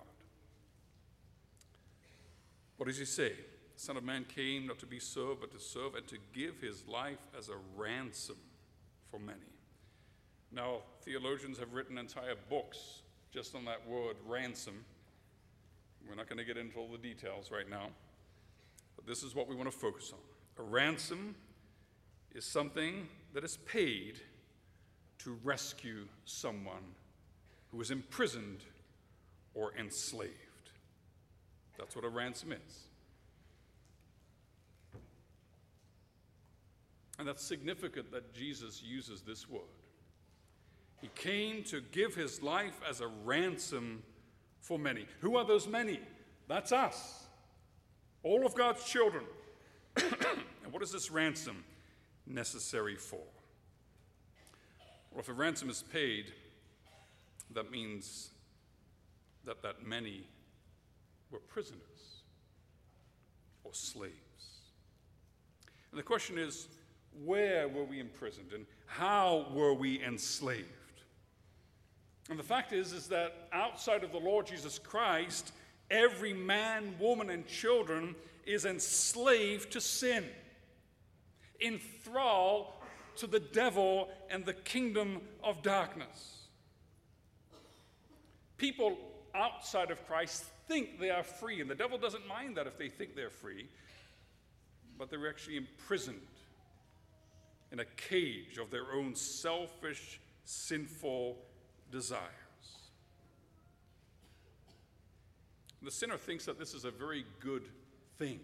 What 2.77 2.87
does 2.87 2.99
he 2.99 3.05
say? 3.05 3.33
The 3.75 3.81
Son 3.81 3.97
of 3.97 4.05
Man 4.05 4.25
came 4.25 4.67
not 4.67 4.79
to 4.79 4.87
be 4.87 4.99
served, 4.99 5.41
but 5.41 5.53
to 5.53 5.61
serve 5.61 5.95
and 5.95 6.07
to 6.09 6.17
give 6.33 6.61
his 6.61 6.87
life 6.87 7.19
as 7.37 7.49
a 7.49 7.57
ransom 7.77 8.37
for 9.11 9.19
many. 9.19 9.58
Now, 10.53 10.79
theologians 11.03 11.59
have 11.59 11.73
written 11.73 11.99
entire 11.99 12.35
books 12.49 13.03
just 13.31 13.55
on 13.55 13.65
that 13.67 13.87
word 13.87 14.17
ransom. 14.27 14.85
We're 16.09 16.15
not 16.15 16.29
going 16.29 16.39
to 16.39 16.45
get 16.45 16.57
into 16.57 16.79
all 16.79 16.89
the 16.89 16.99
details 16.99 17.51
right 17.51 17.69
now, 17.69 17.89
but 18.97 19.07
this 19.07 19.23
is 19.23 19.35
what 19.35 19.49
we 19.49 19.55
want 19.55 19.71
to 19.71 19.77
focus 19.77 20.13
on. 20.13 20.65
A 20.65 20.69
ransom 20.69 21.35
is 22.35 22.45
something 22.45 23.09
that 23.35 23.45
is 23.45 23.59
paid 23.59 24.21
to 25.19 25.39
rescue 25.45 26.07
someone 26.25 26.95
who 27.71 27.81
is 27.81 27.91
imprisoned 27.91 28.65
or 29.55 29.73
enslaved. 29.79 30.33
That's 31.77 31.95
what 31.95 32.05
a 32.05 32.09
ransom 32.09 32.53
is. 32.53 32.89
And 37.19 37.27
that's 37.27 37.45
significant 37.45 38.13
that 38.13 38.33
Jesus 38.33 38.83
uses 38.83 39.23
this 39.23 39.49
word. 39.49 39.63
He 41.01 41.09
came 41.15 41.63
to 41.65 41.81
give 41.81 42.15
his 42.15 42.43
life 42.43 42.81
as 42.89 43.01
a 43.01 43.07
ransom 43.25 44.03
for 44.61 44.79
many. 44.79 45.07
Who 45.21 45.37
are 45.37 45.45
those 45.45 45.69
many? 45.69 46.01
That's 46.49 46.73
us, 46.73 47.27
all 48.23 48.45
of 48.45 48.55
God's 48.55 48.85
children. 48.85 49.25
and 49.97 50.73
what 50.73 50.83
is 50.83 50.91
this 50.91 51.11
ransom 51.11 51.65
necessary 52.27 52.97
for? 52.97 53.21
Well, 55.11 55.21
if 55.21 55.29
a 55.29 55.33
ransom 55.33 55.71
is 55.71 55.83
paid, 55.83 56.33
that 57.53 57.71
means 57.71 58.31
that 59.45 59.63
that 59.63 59.87
many 59.87 60.27
were 61.31 61.39
prisoners 61.39 62.23
or 63.65 63.73
slaves. 63.73 64.13
And 65.91 65.99
the 65.99 66.03
question 66.03 66.39
is, 66.39 66.69
where 67.25 67.69
were 67.69 67.85
we 67.85 68.01
imprisoned 68.01 68.53
and 68.53 68.67
how 68.87 69.47
were 69.53 69.75
we 69.75 70.03
enslaved? 70.05 70.88
And 72.29 72.39
the 72.39 72.45
fact 72.45 72.73
is, 72.73 72.93
is 72.93 73.09
that 73.09 73.49
outside 73.53 74.05
of 74.05 74.13
the 74.13 74.19
Lord 74.19 74.47
Jesus 74.47 74.79
Christ, 74.79 75.53
every 75.91 76.35
man, 76.35 76.95
woman, 77.01 77.31
and 77.31 77.47
children 77.47 78.15
is 78.45 78.65
enslaved 78.65 79.73
to 79.73 79.81
sin, 79.81 80.25
in 81.61 81.81
thrall 82.05 82.83
to 83.17 83.27
the 83.27 83.41
devil 83.41 84.09
and 84.31 84.45
the 84.45 84.53
kingdom 84.53 85.21
of 85.43 85.63
darkness. 85.63 86.47
People 88.57 88.97
outside 89.35 89.91
of 89.91 90.07
Christ 90.07 90.45
think 90.67 91.01
they 91.01 91.11
are 91.11 91.23
free, 91.23 91.61
and 91.61 91.71
the 91.71 91.75
devil 91.75 91.99
doesn't 91.99 92.27
mind 92.27 92.57
that 92.57 92.67
if 92.67 92.79
they 92.79 92.89
think 92.89 93.17
they're 93.17 93.31
free, 93.31 93.69
but 94.99 95.11
they're 95.11 95.29
actually 95.29 95.57
imprisoned 95.57 96.21
in 97.73 97.81
a 97.81 97.85
cage 97.85 98.59
of 98.59 98.71
their 98.71 98.93
own 98.93 99.15
selfish, 99.15 100.21
sinful 100.45 101.39
desires. 101.91 102.23
The 105.83 105.91
sinner 105.91 106.17
thinks 106.17 106.45
that 106.47 106.59
this 106.59 106.75
is 106.75 106.85
a 106.85 106.91
very 106.91 107.25
good 107.41 107.69
thing. 108.19 108.41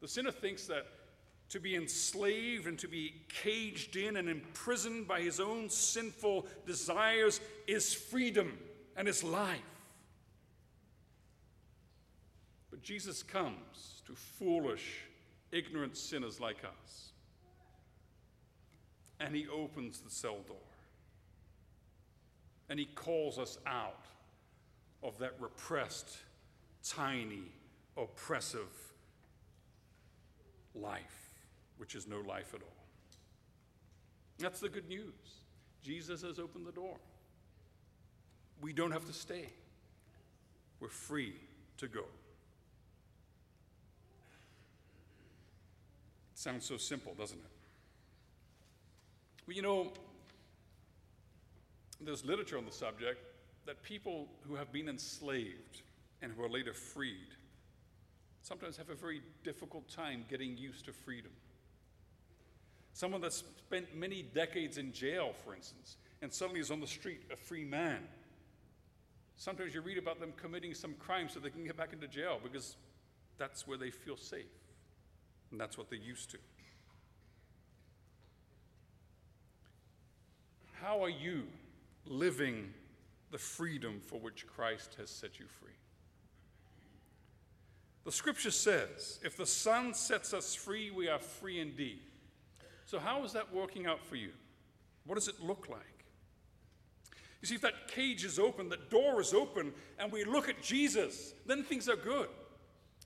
The 0.00 0.08
sinner 0.08 0.32
thinks 0.32 0.66
that 0.66 0.86
to 1.50 1.60
be 1.60 1.74
enslaved 1.74 2.66
and 2.66 2.78
to 2.78 2.88
be 2.88 3.12
caged 3.28 3.96
in 3.96 4.16
and 4.16 4.28
imprisoned 4.28 5.06
by 5.06 5.20
his 5.20 5.40
own 5.40 5.68
sinful 5.68 6.46
desires 6.64 7.40
is 7.66 7.92
freedom 7.92 8.56
and 8.96 9.08
is 9.08 9.22
life. 9.24 9.58
But 12.70 12.82
Jesus 12.82 13.22
comes 13.22 14.02
to 14.06 14.14
foolish, 14.14 15.02
ignorant 15.50 15.96
sinners 15.96 16.38
like 16.40 16.64
us, 16.64 17.10
and 19.18 19.34
he 19.34 19.48
opens 19.48 19.98
the 20.00 20.10
cell 20.10 20.38
door. 20.46 20.56
And 22.70 22.78
he 22.78 22.86
calls 22.86 23.38
us 23.38 23.58
out 23.66 24.06
of 25.02 25.18
that 25.18 25.34
repressed, 25.38 26.16
tiny, 26.82 27.52
oppressive 27.96 28.70
life, 30.74 31.34
which 31.76 31.94
is 31.94 32.06
no 32.06 32.20
life 32.20 32.54
at 32.54 32.62
all. 32.62 32.68
That's 34.38 34.60
the 34.60 34.68
good 34.68 34.88
news. 34.88 35.12
Jesus 35.82 36.22
has 36.22 36.38
opened 36.38 36.66
the 36.66 36.72
door. 36.72 36.96
We 38.62 38.72
don't 38.72 38.92
have 38.92 39.06
to 39.06 39.12
stay, 39.12 39.48
we're 40.80 40.88
free 40.88 41.34
to 41.78 41.88
go. 41.88 42.00
It 42.00 42.06
Sounds 46.34 46.64
so 46.66 46.76
simple, 46.76 47.14
doesn't 47.14 47.38
it? 47.38 47.44
Well, 49.46 49.56
you 49.56 49.62
know, 49.62 49.92
there's 52.00 52.24
literature 52.24 52.58
on 52.58 52.64
the 52.64 52.72
subject 52.72 53.20
that 53.66 53.82
people 53.82 54.28
who 54.46 54.54
have 54.54 54.72
been 54.72 54.88
enslaved 54.88 55.82
and 56.22 56.32
who 56.32 56.42
are 56.42 56.48
later 56.48 56.72
freed 56.72 57.36
sometimes 58.42 58.76
have 58.76 58.90
a 58.90 58.94
very 58.94 59.20
difficult 59.44 59.88
time 59.88 60.24
getting 60.28 60.56
used 60.56 60.86
to 60.86 60.92
freedom. 60.92 61.30
Someone 62.92 63.20
that's 63.20 63.44
spent 63.58 63.94
many 63.94 64.22
decades 64.22 64.78
in 64.78 64.92
jail, 64.92 65.32
for 65.44 65.54
instance, 65.54 65.96
and 66.22 66.32
suddenly 66.32 66.60
is 66.60 66.70
on 66.70 66.80
the 66.80 66.86
street 66.86 67.20
a 67.32 67.36
free 67.36 67.64
man. 67.64 68.00
Sometimes 69.36 69.74
you 69.74 69.80
read 69.80 69.98
about 69.98 70.20
them 70.20 70.32
committing 70.36 70.74
some 70.74 70.94
crime 70.94 71.28
so 71.28 71.40
they 71.40 71.50
can 71.50 71.64
get 71.64 71.76
back 71.76 71.92
into 71.92 72.06
jail 72.08 72.38
because 72.42 72.76
that's 73.38 73.66
where 73.66 73.78
they 73.78 73.90
feel 73.90 74.16
safe. 74.16 74.44
And 75.50 75.60
that's 75.60 75.78
what 75.78 75.88
they're 75.88 75.98
used 75.98 76.30
to. 76.32 76.38
How 80.80 81.02
are 81.02 81.10
you 81.10 81.44
living 82.06 82.72
the 83.30 83.38
freedom 83.38 84.00
for 84.00 84.18
which 84.18 84.46
Christ 84.46 84.96
has 84.98 85.10
set 85.10 85.38
you 85.38 85.46
free? 85.46 85.72
The 88.04 88.12
scripture 88.12 88.50
says, 88.50 89.20
if 89.22 89.36
the 89.36 89.46
Son 89.46 89.94
sets 89.94 90.32
us 90.32 90.54
free, 90.54 90.90
we 90.90 91.08
are 91.08 91.18
free 91.18 91.60
indeed. 91.60 92.00
So, 92.86 92.98
how 92.98 93.22
is 93.24 93.32
that 93.34 93.52
working 93.52 93.86
out 93.86 94.04
for 94.04 94.16
you? 94.16 94.30
What 95.06 95.14
does 95.14 95.28
it 95.28 95.42
look 95.42 95.68
like? 95.70 96.04
You 97.40 97.46
see, 97.46 97.54
if 97.54 97.60
that 97.62 97.88
cage 97.88 98.24
is 98.24 98.38
open, 98.38 98.68
that 98.70 98.90
door 98.90 99.20
is 99.20 99.32
open, 99.32 99.72
and 99.98 100.10
we 100.12 100.24
look 100.24 100.48
at 100.48 100.62
Jesus, 100.62 101.34
then 101.46 101.62
things 101.62 101.88
are 101.88 101.96
good. 101.96 102.28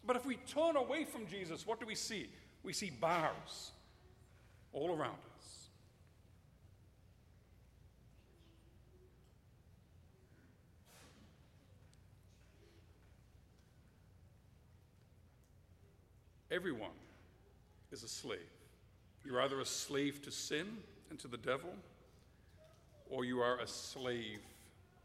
But 0.07 0.17
if 0.17 0.27
we 0.27 0.37
turn 0.37 0.77
away 0.77 1.05
from 1.05 1.27
Jesus, 1.27 1.67
what 1.67 1.81
do 1.81 1.87
we 1.87 1.95
see? 1.95 2.29
We 2.63 2.73
see 2.73 2.91
bars 2.91 3.73
all 4.73 4.91
around 4.91 5.19
us. 5.34 5.34
Everyone 16.55 16.91
is 17.91 18.05
a 18.05 18.09
slave. 18.09 18.39
You're 19.25 19.43
either 19.43 19.59
a 19.59 19.67
slave 19.67 20.23
to 20.23 20.31
sin 20.31 20.69
and 21.11 21.19
to 21.19 21.27
the 21.27 21.37
devil, 21.37 21.71
or 23.11 23.25
you 23.25 23.41
are 23.41 23.59
a 23.59 23.67
slave 23.67 24.39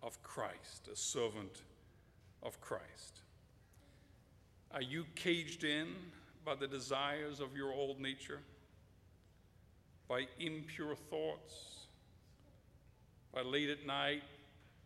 of 0.03 0.21
Christ, 0.21 0.89
a 0.93 0.95
servant 0.95 1.63
of 2.43 2.61
Christ. 2.61 3.21
Are 4.71 4.83
you 4.83 5.05
caged 5.15 5.63
in 5.63 5.87
by 6.45 6.53
the 6.53 6.67
desires 6.67 7.39
of 7.39 7.57
your 7.57 7.73
old 7.73 7.99
nature? 7.99 8.41
By 10.07 10.27
impure 10.39 10.93
thoughts? 10.93 11.87
By 13.33 13.41
late 13.41 13.71
at 13.71 13.87
night 13.87 14.21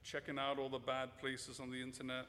checking 0.01 0.39
out 0.39 0.59
all 0.59 0.69
the 0.69 0.79
bad 0.79 1.17
places 1.19 1.59
on 1.59 1.71
the 1.71 1.81
internet? 1.81 2.25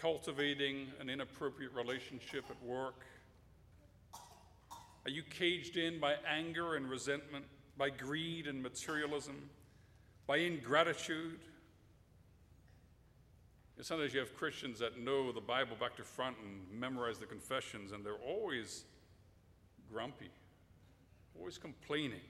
Cultivating 0.00 0.86
an 0.98 1.10
inappropriate 1.10 1.74
relationship 1.74 2.44
at 2.48 2.62
work? 2.66 3.04
Are 5.04 5.10
you 5.10 5.22
caged 5.22 5.76
in 5.76 6.00
by 6.00 6.14
anger 6.26 6.76
and 6.76 6.88
resentment, 6.88 7.44
by 7.76 7.90
greed 7.90 8.46
and 8.46 8.62
materialism, 8.62 9.50
by 10.26 10.38
ingratitude? 10.38 11.40
And 13.76 13.84
sometimes 13.84 14.14
you 14.14 14.20
have 14.20 14.34
Christians 14.36 14.78
that 14.78 14.98
know 14.98 15.32
the 15.32 15.40
Bible 15.40 15.76
back 15.78 15.96
to 15.96 16.02
front 16.02 16.36
and 16.42 16.80
memorize 16.80 17.18
the 17.18 17.26
confessions, 17.26 17.92
and 17.92 18.04
they're 18.04 18.14
always 18.14 18.84
grumpy, 19.92 20.30
always 21.38 21.58
complaining. 21.58 22.20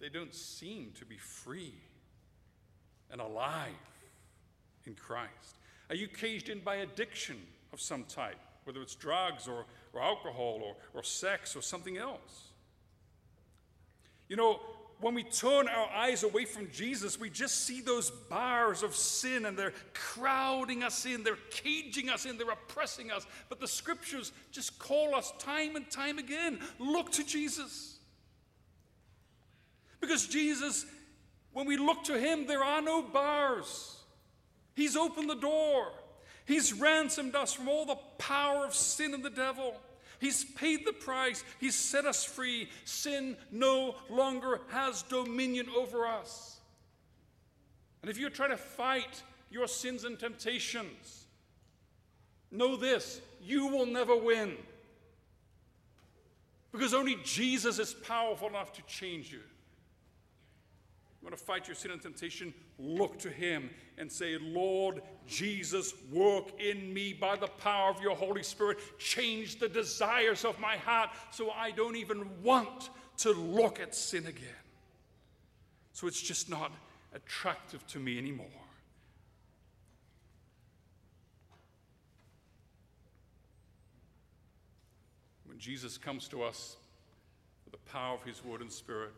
They 0.00 0.10
don't 0.10 0.34
seem 0.34 0.92
to 0.98 1.04
be 1.04 1.16
free 1.16 1.74
and 3.10 3.20
alive 3.20 3.72
in 4.88 4.94
Christ. 4.94 5.58
Are 5.88 5.94
you 5.94 6.08
caged 6.08 6.48
in 6.48 6.58
by 6.58 6.76
addiction 6.76 7.36
of 7.72 7.80
some 7.80 8.04
type, 8.04 8.38
whether 8.64 8.82
it's 8.82 8.96
drugs 8.96 9.46
or, 9.46 9.66
or 9.92 10.02
alcohol 10.02 10.60
or, 10.64 10.74
or 10.94 11.04
sex 11.04 11.54
or 11.54 11.62
something 11.62 11.96
else? 11.96 12.48
You 14.28 14.36
know, 14.36 14.60
when 15.00 15.14
we 15.14 15.22
turn 15.22 15.68
our 15.68 15.88
eyes 15.90 16.24
away 16.24 16.44
from 16.44 16.68
Jesus, 16.72 17.20
we 17.20 17.30
just 17.30 17.64
see 17.64 17.80
those 17.80 18.10
bars 18.10 18.82
of 18.82 18.96
sin 18.96 19.46
and 19.46 19.56
they're 19.56 19.72
crowding 19.94 20.82
us 20.82 21.06
in, 21.06 21.22
they're 21.22 21.38
caging 21.50 22.10
us 22.10 22.26
in, 22.26 22.36
they're 22.36 22.50
oppressing 22.50 23.10
us. 23.12 23.24
But 23.48 23.60
the 23.60 23.68
scriptures 23.68 24.32
just 24.50 24.78
call 24.78 25.14
us 25.14 25.32
time 25.38 25.76
and 25.76 25.88
time 25.88 26.18
again 26.18 26.58
look 26.80 27.12
to 27.12 27.24
Jesus. 27.24 27.98
Because 30.00 30.26
Jesus, 30.26 30.84
when 31.52 31.66
we 31.66 31.76
look 31.76 32.04
to 32.04 32.18
him, 32.18 32.46
there 32.46 32.64
are 32.64 32.82
no 32.82 33.02
bars. 33.02 33.97
He's 34.78 34.96
opened 34.96 35.28
the 35.28 35.34
door, 35.34 35.90
He's 36.46 36.72
ransomed 36.72 37.34
us 37.34 37.52
from 37.52 37.68
all 37.68 37.84
the 37.84 37.98
power 38.16 38.64
of 38.64 38.74
sin 38.76 39.12
and 39.12 39.24
the 39.24 39.28
devil. 39.28 39.74
He's 40.20 40.44
paid 40.44 40.86
the 40.86 40.92
price. 40.92 41.44
He's 41.60 41.74
set 41.74 42.06
us 42.06 42.24
free. 42.24 42.70
Sin 42.84 43.36
no 43.52 43.96
longer 44.08 44.60
has 44.70 45.02
dominion 45.02 45.66
over 45.76 46.06
us. 46.06 46.58
And 48.02 48.10
if 48.10 48.18
you're 48.18 48.30
trying 48.30 48.50
to 48.50 48.56
fight 48.56 49.22
your 49.50 49.68
sins 49.68 50.04
and 50.04 50.18
temptations, 50.18 51.26
know 52.50 52.76
this 52.76 53.20
you 53.42 53.66
will 53.66 53.86
never 53.86 54.16
win. 54.16 54.56
Because 56.72 56.94
only 56.94 57.16
Jesus 57.24 57.78
is 57.78 57.94
powerful 57.94 58.48
enough 58.48 58.72
to 58.74 58.82
change 58.82 59.30
you. 59.32 59.40
You 61.20 61.26
want 61.26 61.36
to 61.36 61.44
fight 61.44 61.66
your 61.66 61.74
sin 61.74 61.90
and 61.90 62.00
temptation? 62.00 62.54
Look 62.78 63.18
to 63.20 63.28
Him 63.28 63.70
and 63.98 64.10
say, 64.10 64.38
Lord 64.40 65.02
Jesus, 65.26 65.92
work 66.12 66.60
in 66.60 66.94
me 66.94 67.12
by 67.12 67.34
the 67.36 67.48
power 67.48 67.90
of 67.90 68.00
your 68.00 68.14
Holy 68.14 68.44
Spirit. 68.44 68.78
Change 68.98 69.58
the 69.58 69.68
desires 69.68 70.44
of 70.44 70.60
my 70.60 70.76
heart 70.76 71.10
so 71.32 71.50
I 71.50 71.72
don't 71.72 71.96
even 71.96 72.24
want 72.42 72.90
to 73.18 73.32
look 73.32 73.80
at 73.80 73.96
sin 73.96 74.26
again. 74.26 74.48
So 75.92 76.06
it's 76.06 76.22
just 76.22 76.48
not 76.48 76.70
attractive 77.12 77.84
to 77.88 77.98
me 77.98 78.16
anymore. 78.16 78.46
When 85.46 85.58
Jesus 85.58 85.98
comes 85.98 86.28
to 86.28 86.44
us 86.44 86.76
with 87.64 87.72
the 87.72 87.90
power 87.90 88.14
of 88.14 88.22
His 88.22 88.44
Word 88.44 88.60
and 88.60 88.70
Spirit, 88.70 89.10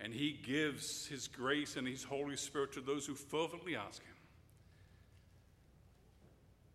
and 0.00 0.12
He 0.12 0.38
gives 0.42 1.06
His 1.06 1.28
grace 1.28 1.76
and 1.76 1.86
His 1.86 2.04
Holy 2.04 2.36
Spirit 2.36 2.72
to 2.72 2.80
those 2.80 3.06
who 3.06 3.14
fervently 3.14 3.76
ask 3.76 4.02
Him. 4.02 4.14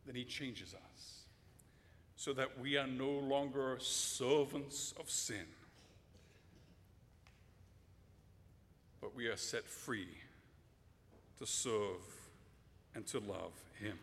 Then 0.05 0.15
He 0.15 0.23
changes 0.23 0.73
us 0.73 1.21
so 2.15 2.33
that 2.33 2.59
we 2.59 2.77
are 2.77 2.87
no 2.87 3.09
longer 3.09 3.77
servants 3.79 4.93
of 4.99 5.09
sin, 5.09 5.45
but 8.99 9.15
we 9.15 9.27
are 9.27 9.37
set 9.37 9.67
free 9.67 10.07
to 11.39 11.45
serve 11.45 12.01
and 12.93 13.07
to 13.07 13.19
love 13.19 13.53
Him. 13.79 13.97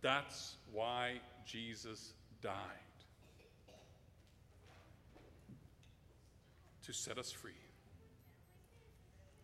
That's 0.00 0.56
why 0.72 1.20
Jesus 1.46 2.12
died. 2.42 2.54
To 6.86 6.92
set 6.92 7.18
us 7.18 7.30
free, 7.30 7.50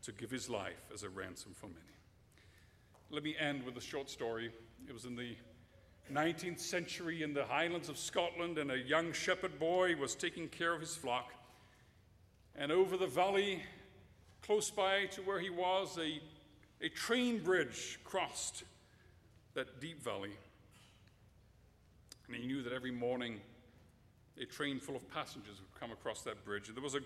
to 0.03 0.13
give 0.13 0.31
his 0.31 0.49
life 0.49 0.91
as 0.93 1.03
a 1.03 1.09
ransom 1.09 1.53
for 1.55 1.67
many. 1.67 1.79
Let 3.11 3.23
me 3.23 3.37
end 3.39 3.65
with 3.65 3.77
a 3.77 3.81
short 3.81 4.11
story. 4.11 4.51
It 4.87 4.93
was 4.93 5.05
in 5.05 5.17
the 5.17 5.37
19th 6.13 6.61
century 6.61 7.23
in 7.23 7.35
the 7.35 7.45
highlands 7.45 7.89
of 7.89 7.99
Scotland, 7.99 8.59
and 8.59 8.71
a 8.71 8.79
young 8.79 9.13
shepherd 9.13 9.59
boy 9.59 9.97
was 9.97 10.15
taking 10.15 10.49
care 10.49 10.75
of 10.75 10.81
his 10.81 10.97
flock. 10.97 11.33
And 12.57 12.73
over 12.73 12.97
the 12.97 13.07
valley, 13.07 13.63
close 14.43 14.71
by 14.71 15.07
to 15.13 15.23
where 15.23 15.39
he 15.39 15.51
was, 15.51 15.99
a, 15.99 16.21
a 16.85 16.89
train 16.89 17.43
bridge 17.43 17.99
crossed 18.05 18.65
that 19.55 19.81
deep 19.81 20.03
valley. 20.03 20.33
And 22.27 22.37
he 22.37 22.47
knew 22.47 22.63
that 22.63 22.73
every 22.73 22.91
morning 22.91 23.41
a 24.41 24.45
train 24.45 24.81
full 24.81 24.97
of 24.97 25.09
passengers 25.11 25.61
would 25.61 25.81
come 25.81 25.93
across 25.93 26.23
that 26.23 26.45
bridge. 26.45 26.69
And 26.69 26.77
there 26.77 26.85
was 26.85 26.95
a 26.95 27.01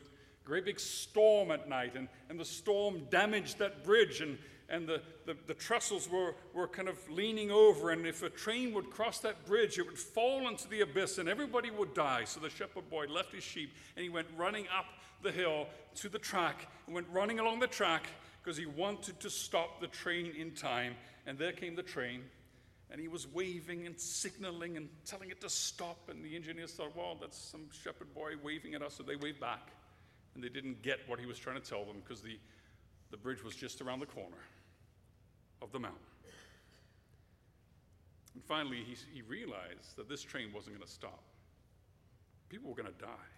great 0.45 0.65
big 0.65 0.81
storm 0.81 1.51
at 1.51 1.69
night, 1.69 1.95
and, 1.95 2.09
and 2.29 2.39
the 2.39 2.45
storm 2.45 3.03
damaged 3.11 3.59
that 3.59 3.85
bridge, 3.85 4.21
and, 4.21 4.39
and 4.69 4.87
the, 4.87 5.01
the, 5.27 5.37
the 5.47 5.55
trestles 5.55 6.09
were, 6.11 6.35
were 6.55 6.67
kind 6.67 6.89
of 6.89 6.99
leaning 7.11 7.51
over. 7.51 7.91
And 7.91 8.07
if 8.07 8.23
a 8.23 8.31
train 8.31 8.73
would 8.75 8.91
cross 8.91 9.19
that 9.21 9.47
bridge, 9.47 9.79
it 9.79 9.87
would 9.87 9.99
fall 9.99 10.49
into 10.49 10.69
the 10.69 10.81
abyss, 10.81 11.19
and 11.19 11.29
everybody 11.29 11.71
would 11.71 11.95
die. 11.95 12.25
So 12.25 12.41
the 12.41 12.51
shepherd 12.51 12.89
boy 12.91 13.07
left 13.07 13.33
his 13.33 13.45
sheep, 13.45 13.73
and 13.97 14.03
he 14.03 14.09
went 14.09 14.27
running 14.37 14.67
up 14.77 14.87
the 15.23 15.33
hill 15.33 15.67
to 15.97 16.09
the 16.09 16.19
track, 16.19 16.67
and 16.87 16.95
went 16.95 17.07
running 17.13 17.39
along 17.39 17.61
the 17.61 17.69
track 17.69 18.09
because 18.43 18.57
he 18.57 18.67
wanted 18.67 19.21
to 19.21 19.31
stop 19.31 19.81
the 19.81 19.87
train 19.87 20.33
in 20.37 20.51
time. 20.53 20.95
And 21.27 21.39
there 21.39 21.53
came 21.53 21.77
the 21.77 21.83
train 21.85 22.23
and 22.91 23.01
he 23.01 23.07
was 23.09 23.27
waving 23.33 23.87
and 23.87 23.99
signaling 23.99 24.77
and 24.77 24.89
telling 25.07 25.31
it 25.31 25.41
to 25.41 25.49
stop. 25.49 26.11
And 26.11 26.23
the 26.23 26.37
engineers 26.37 26.73
thought, 26.73 26.95
well, 26.95 27.17
that's 27.19 27.39
some 27.39 27.69
shepherd 27.71 28.13
boy 28.13 28.33
waving 28.43 28.75
at 28.75 28.83
us, 28.83 28.95
so 28.95 29.03
they 29.05 29.17
waved 29.17 29.41
back 29.41 29.71
and 30.35 30.43
they 30.43 30.49
didn't 30.49 30.83
get 30.83 31.01
what 31.07 31.19
he 31.19 31.27
was 31.27 31.39
trying 31.39 31.61
to 31.61 31.69
tell 31.69 31.85
them 31.85 31.97
because 32.05 32.23
the, 32.23 32.39
the 33.11 33.17
bridge 33.17 33.45
was 33.45 33.55
just 33.55 33.81
around 33.81 34.01
the 34.01 34.07
corner 34.07 34.43
of 35.61 35.73
the 35.73 35.79
mountain. 35.79 36.01
And 38.35 38.43
finally, 38.45 38.79
he, 38.79 38.97
he 39.15 39.23
realized 39.23 39.97
that 39.97 40.09
this 40.09 40.23
train 40.23 40.53
wasn't 40.55 40.77
going 40.77 40.87
to 40.87 40.93
stop. 40.93 41.23
People 42.49 42.71
were 42.71 42.77
going 42.77 42.93
to 42.93 43.01
die. 43.01 43.29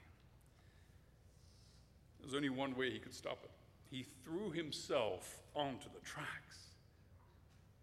There's 2.20 2.34
only 2.34 2.48
one 2.48 2.76
way 2.76 2.90
he 2.90 2.98
could 2.98 3.14
stop 3.14 3.38
it. 3.44 3.50
He 3.90 4.06
threw 4.24 4.50
himself 4.50 5.42
onto 5.54 5.88
the 5.92 6.00
tracks. 6.04 6.58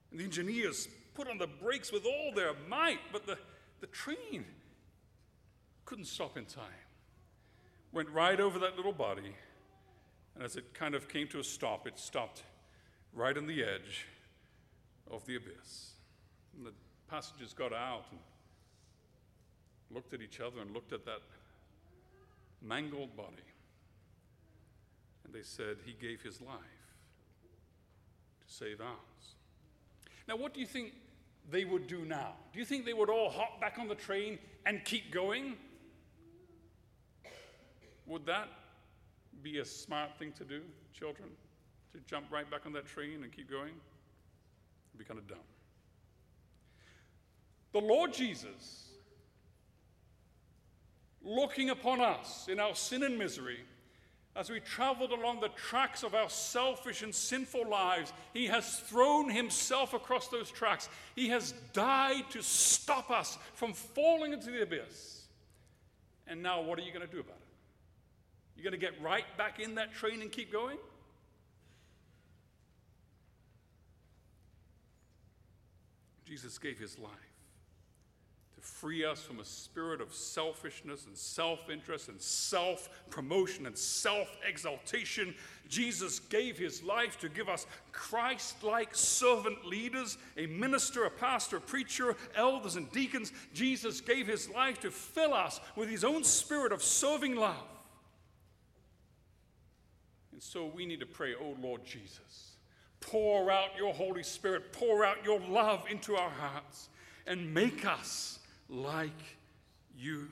And 0.10 0.20
the 0.20 0.24
engineers 0.24 0.88
put 1.14 1.30
on 1.30 1.38
the 1.38 1.48
brakes 1.48 1.92
with 1.92 2.06
all 2.06 2.32
their 2.34 2.54
might, 2.68 3.00
but 3.12 3.26
the, 3.26 3.38
the 3.82 3.88
train 3.88 4.46
couldn't 5.86 6.06
stop 6.06 6.38
in 6.38 6.46
time 6.46 6.64
went 7.92 8.10
right 8.10 8.40
over 8.40 8.60
that 8.60 8.78
little 8.78 8.94
body, 8.94 9.36
and 10.36 10.44
as 10.44 10.56
it 10.56 10.74
kind 10.74 10.96
of 10.96 11.08
came 11.08 11.28
to 11.30 11.40
a 11.40 11.44
stop, 11.44 11.88
it 11.88 12.00
stopped 12.00 12.44
right 13.14 13.38
on 13.38 13.48
the 13.48 13.64
edge 13.64 14.08
of 15.10 15.26
the 15.26 15.36
abyss. 15.36 15.92
And 16.56 16.66
the 16.66 16.72
passengers 17.10 17.54
got 17.54 17.74
out 17.74 18.06
and 18.12 18.20
looked 19.90 20.14
at 20.14 20.22
each 20.22 20.40
other 20.40 20.62
and 20.62 20.74
looked 20.74 20.94
at 20.94 21.06
that 21.06 21.22
mangled 22.62 23.16
body. 23.16 23.44
And 25.26 25.34
they 25.34 25.44
said, 25.44 25.78
He 25.86 25.94
gave 25.94 26.22
His 26.22 26.42
life 26.42 26.58
to 28.48 28.54
save 28.54 28.80
ours. 28.82 29.36
Now, 30.28 30.38
what 30.38 30.54
do 30.54 30.60
you 30.60 30.66
think 30.66 30.94
they 31.50 31.66
would 31.66 31.88
do 31.88 32.06
now? 32.06 32.34
Do 32.54 32.60
you 32.60 32.66
think 32.66 32.86
they 32.86 32.94
would 32.94 33.10
all 33.10 33.30
hop 33.30 33.60
back 33.60 33.78
on 33.80 33.88
the 33.88 33.96
train 33.96 34.40
and 34.66 34.84
keep 34.86 35.12
going? 35.12 35.58
Would 38.08 38.26
that 38.26 38.50
be 39.42 39.60
a 39.60 39.66
smart 39.66 40.18
thing 40.18 40.32
to 40.34 40.44
do, 40.44 40.62
children? 40.94 41.30
To 41.94 42.00
jump 42.08 42.26
right 42.32 42.50
back 42.50 42.66
on 42.66 42.74
that 42.74 42.86
train 42.86 43.24
and 43.24 43.32
keep 43.32 43.50
going? 43.50 43.74
It'd 43.74 45.00
be 45.00 45.06
kind 45.06 45.20
of 45.20 45.28
dumb. 45.28 45.38
The 47.74 47.80
Lord 47.80 48.14
Jesus, 48.14 48.90
looking 51.24 51.70
upon 51.70 52.02
us 52.02 52.48
in 52.50 52.60
our 52.60 52.76
sin 52.76 53.04
and 53.04 53.18
misery, 53.18 53.60
As 54.34 54.50
we 54.50 54.62
traveled 54.62 55.12
along 55.12 55.42
the 55.42 55.50
tracks 55.50 56.04
of 56.04 56.16
our 56.16 56.30
selfish 56.30 57.02
and 57.02 57.14
sinful 57.14 57.68
lives, 57.68 58.14
He 58.34 58.48
has 58.48 58.80
thrown 58.80 59.30
Himself 59.30 59.94
across 59.94 60.30
those 60.30 60.50
tracks. 60.50 60.88
He 61.16 61.28
has 61.30 61.54
died 61.74 62.30
to 62.32 62.42
stop 62.42 63.12
us 63.12 63.38
from 63.54 63.74
falling 63.74 64.32
into 64.32 64.50
the 64.50 64.62
abyss. 64.62 65.24
And 66.28 66.42
now, 66.42 66.62
what 66.62 66.80
are 66.80 66.82
you 66.82 66.94
going 66.94 67.06
to 67.06 67.14
do 67.14 67.20
about 67.20 67.36
it? 67.36 67.41
You're 68.56 68.64
going 68.64 68.80
to 68.80 68.86
get 68.86 69.02
right 69.02 69.26
back 69.38 69.60
in 69.60 69.76
that 69.76 69.94
train 69.94 70.22
and 70.22 70.32
keep 70.32 70.52
going? 70.52 70.78
Jesus 76.26 76.58
gave 76.58 76.78
His 76.78 76.98
life 77.00 77.32
to 78.62 78.68
free 78.68 79.04
us 79.04 79.22
from 79.22 79.40
a 79.40 79.46
spirit 79.46 80.02
of 80.02 80.14
selfishness 80.14 81.06
and 81.06 81.18
self 81.18 81.70
interest 81.70 82.10
and 82.10 82.22
self 82.22 82.90
promotion 83.10 83.66
and 83.66 83.78
self 83.78 84.38
exaltation. 84.48 85.34
Jesus 85.68 86.20
gave 86.20 86.58
his 86.58 86.84
life 86.84 87.18
to 87.20 87.30
give 87.30 87.48
us 87.48 87.66
Christ 87.92 88.64
like 88.64 88.94
servant 88.94 89.66
leaders, 89.66 90.18
a 90.38 90.46
minister, 90.48 91.06
a 91.06 91.10
pastor, 91.10 91.58
a 91.58 91.62
preacher, 91.62 92.16
elders, 92.36 92.76
and 92.76 92.92
deacons. 92.92 93.32
Jesus 93.54 94.02
gave 94.02 94.28
his 94.28 94.50
life 94.50 94.80
to 94.82 94.92
fill 94.92 95.34
us 95.34 95.62
with 95.76 95.90
his 95.90 96.04
own 96.04 96.24
spirit 96.24 96.72
of 96.72 96.84
serving 96.84 97.36
love. 97.36 97.71
And 100.42 100.48
so 100.48 100.66
we 100.66 100.88
need 100.88 101.00
to 101.02 101.06
pray, 101.06 101.36
Oh 101.40 101.56
Lord 101.62 101.86
Jesus, 101.86 102.54
pour 103.00 103.52
out 103.52 103.78
your 103.78 103.94
Holy 103.94 104.24
Spirit, 104.24 104.74
pour 104.74 105.06
out 105.06 105.18
your 105.24 105.40
love 105.40 105.84
into 105.88 106.16
our 106.16 106.32
hearts, 106.32 106.90
and 107.28 107.54
make 107.54 107.86
us 107.86 108.40
like 108.68 109.38
you. 109.96 110.30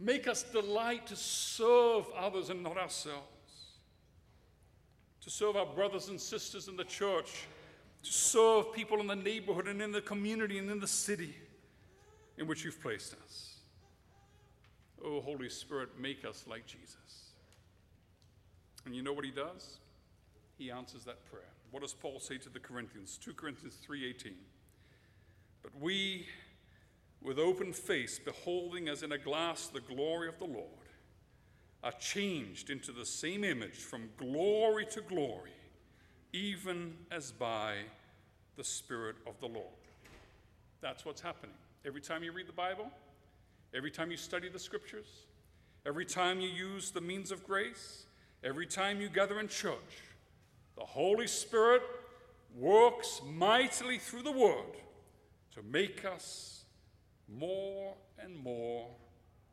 Make 0.00 0.26
us 0.26 0.42
delight 0.42 1.06
to 1.06 1.14
serve 1.14 2.06
others 2.18 2.50
and 2.50 2.64
not 2.64 2.76
ourselves, 2.76 3.76
to 5.20 5.30
serve 5.30 5.54
our 5.54 5.66
brothers 5.66 6.08
and 6.08 6.20
sisters 6.20 6.66
in 6.66 6.76
the 6.76 6.84
church, 6.84 7.46
to 8.02 8.12
serve 8.12 8.72
people 8.72 8.98
in 8.98 9.06
the 9.06 9.14
neighborhood 9.14 9.68
and 9.68 9.80
in 9.80 9.92
the 9.92 10.02
community 10.02 10.58
and 10.58 10.68
in 10.68 10.80
the 10.80 10.88
city 10.88 11.36
in 12.38 12.48
which 12.48 12.64
you've 12.64 12.82
placed 12.82 13.14
us. 13.24 13.58
Oh, 15.04 15.20
Holy 15.20 15.48
Spirit, 15.48 15.90
make 16.00 16.24
us 16.24 16.44
like 16.48 16.66
Jesus. 16.66 17.25
And 18.86 18.94
you 18.94 19.02
know 19.02 19.12
what 19.12 19.24
he 19.24 19.30
does? 19.30 19.78
He 20.56 20.70
answers 20.70 21.04
that 21.04 21.26
prayer. 21.26 21.52
What 21.70 21.82
does 21.82 21.92
Paul 21.92 22.20
say 22.20 22.38
to 22.38 22.48
the 22.48 22.60
Corinthians? 22.60 23.18
2 23.18 23.34
Corinthians 23.34 23.76
3:18. 23.76 24.36
But 25.62 25.74
we 25.78 26.26
with 27.20 27.38
open 27.38 27.72
face, 27.72 28.18
beholding 28.18 28.88
as 28.88 29.02
in 29.02 29.10
a 29.10 29.18
glass 29.18 29.66
the 29.66 29.80
glory 29.80 30.28
of 30.28 30.38
the 30.38 30.44
Lord, 30.44 30.70
are 31.82 31.92
changed 31.92 32.70
into 32.70 32.92
the 32.92 33.04
same 33.04 33.42
image 33.42 33.78
from 33.78 34.10
glory 34.16 34.86
to 34.86 35.00
glory, 35.00 35.50
even 36.32 36.96
as 37.10 37.32
by 37.32 37.78
the 38.56 38.64
Spirit 38.64 39.16
of 39.26 39.38
the 39.40 39.48
Lord. 39.48 39.66
That's 40.80 41.04
what's 41.04 41.20
happening. 41.20 41.56
Every 41.84 42.00
time 42.00 42.22
you 42.22 42.32
read 42.32 42.46
the 42.46 42.52
Bible, 42.52 42.90
every 43.74 43.90
time 43.90 44.10
you 44.10 44.16
study 44.16 44.48
the 44.48 44.58
scriptures, 44.58 45.26
every 45.84 46.06
time 46.06 46.40
you 46.40 46.48
use 46.48 46.92
the 46.92 47.00
means 47.00 47.30
of 47.32 47.44
grace, 47.44 48.05
every 48.42 48.66
time 48.66 49.00
you 49.00 49.08
gather 49.08 49.40
in 49.40 49.48
church, 49.48 50.02
the 50.76 50.84
Holy 50.84 51.26
Spirit 51.26 51.82
works 52.54 53.20
mightily 53.26 53.98
through 53.98 54.22
the 54.22 54.32
Word 54.32 54.76
to 55.54 55.62
make 55.62 56.04
us 56.04 56.64
more 57.28 57.94
and 58.18 58.36
more 58.36 58.88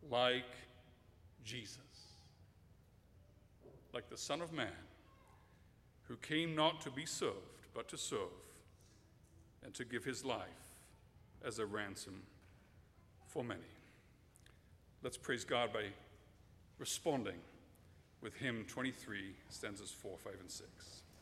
like 0.10 0.44
Jesus, 1.44 1.78
like 3.94 4.10
the 4.10 4.18
Son 4.18 4.42
of 4.42 4.54
Man, 4.54 4.68
who 6.08 6.16
came 6.18 6.56
not 6.56 6.82
to 6.82 6.92
be 6.92 7.06
served, 7.06 7.36
but 7.74 7.88
to 7.90 7.98
serve, 7.98 8.20
and 9.64 9.74
to 9.74 9.86
give 9.86 10.04
his 10.04 10.24
life 10.24 10.48
as 11.46 11.60
a 11.60 11.66
ransom 11.66 12.22
for 13.28 13.44
many. 13.44 13.62
Let's 15.02 15.18
praise 15.18 15.44
God 15.44 15.74
by 15.74 15.86
responding 16.78 17.40
with 18.24 18.36
hymn 18.36 18.64
23, 18.70 19.36
stanzas 19.50 19.92
4, 19.92 20.18
5, 20.18 20.34
and 20.40 20.50
6. 20.50 21.03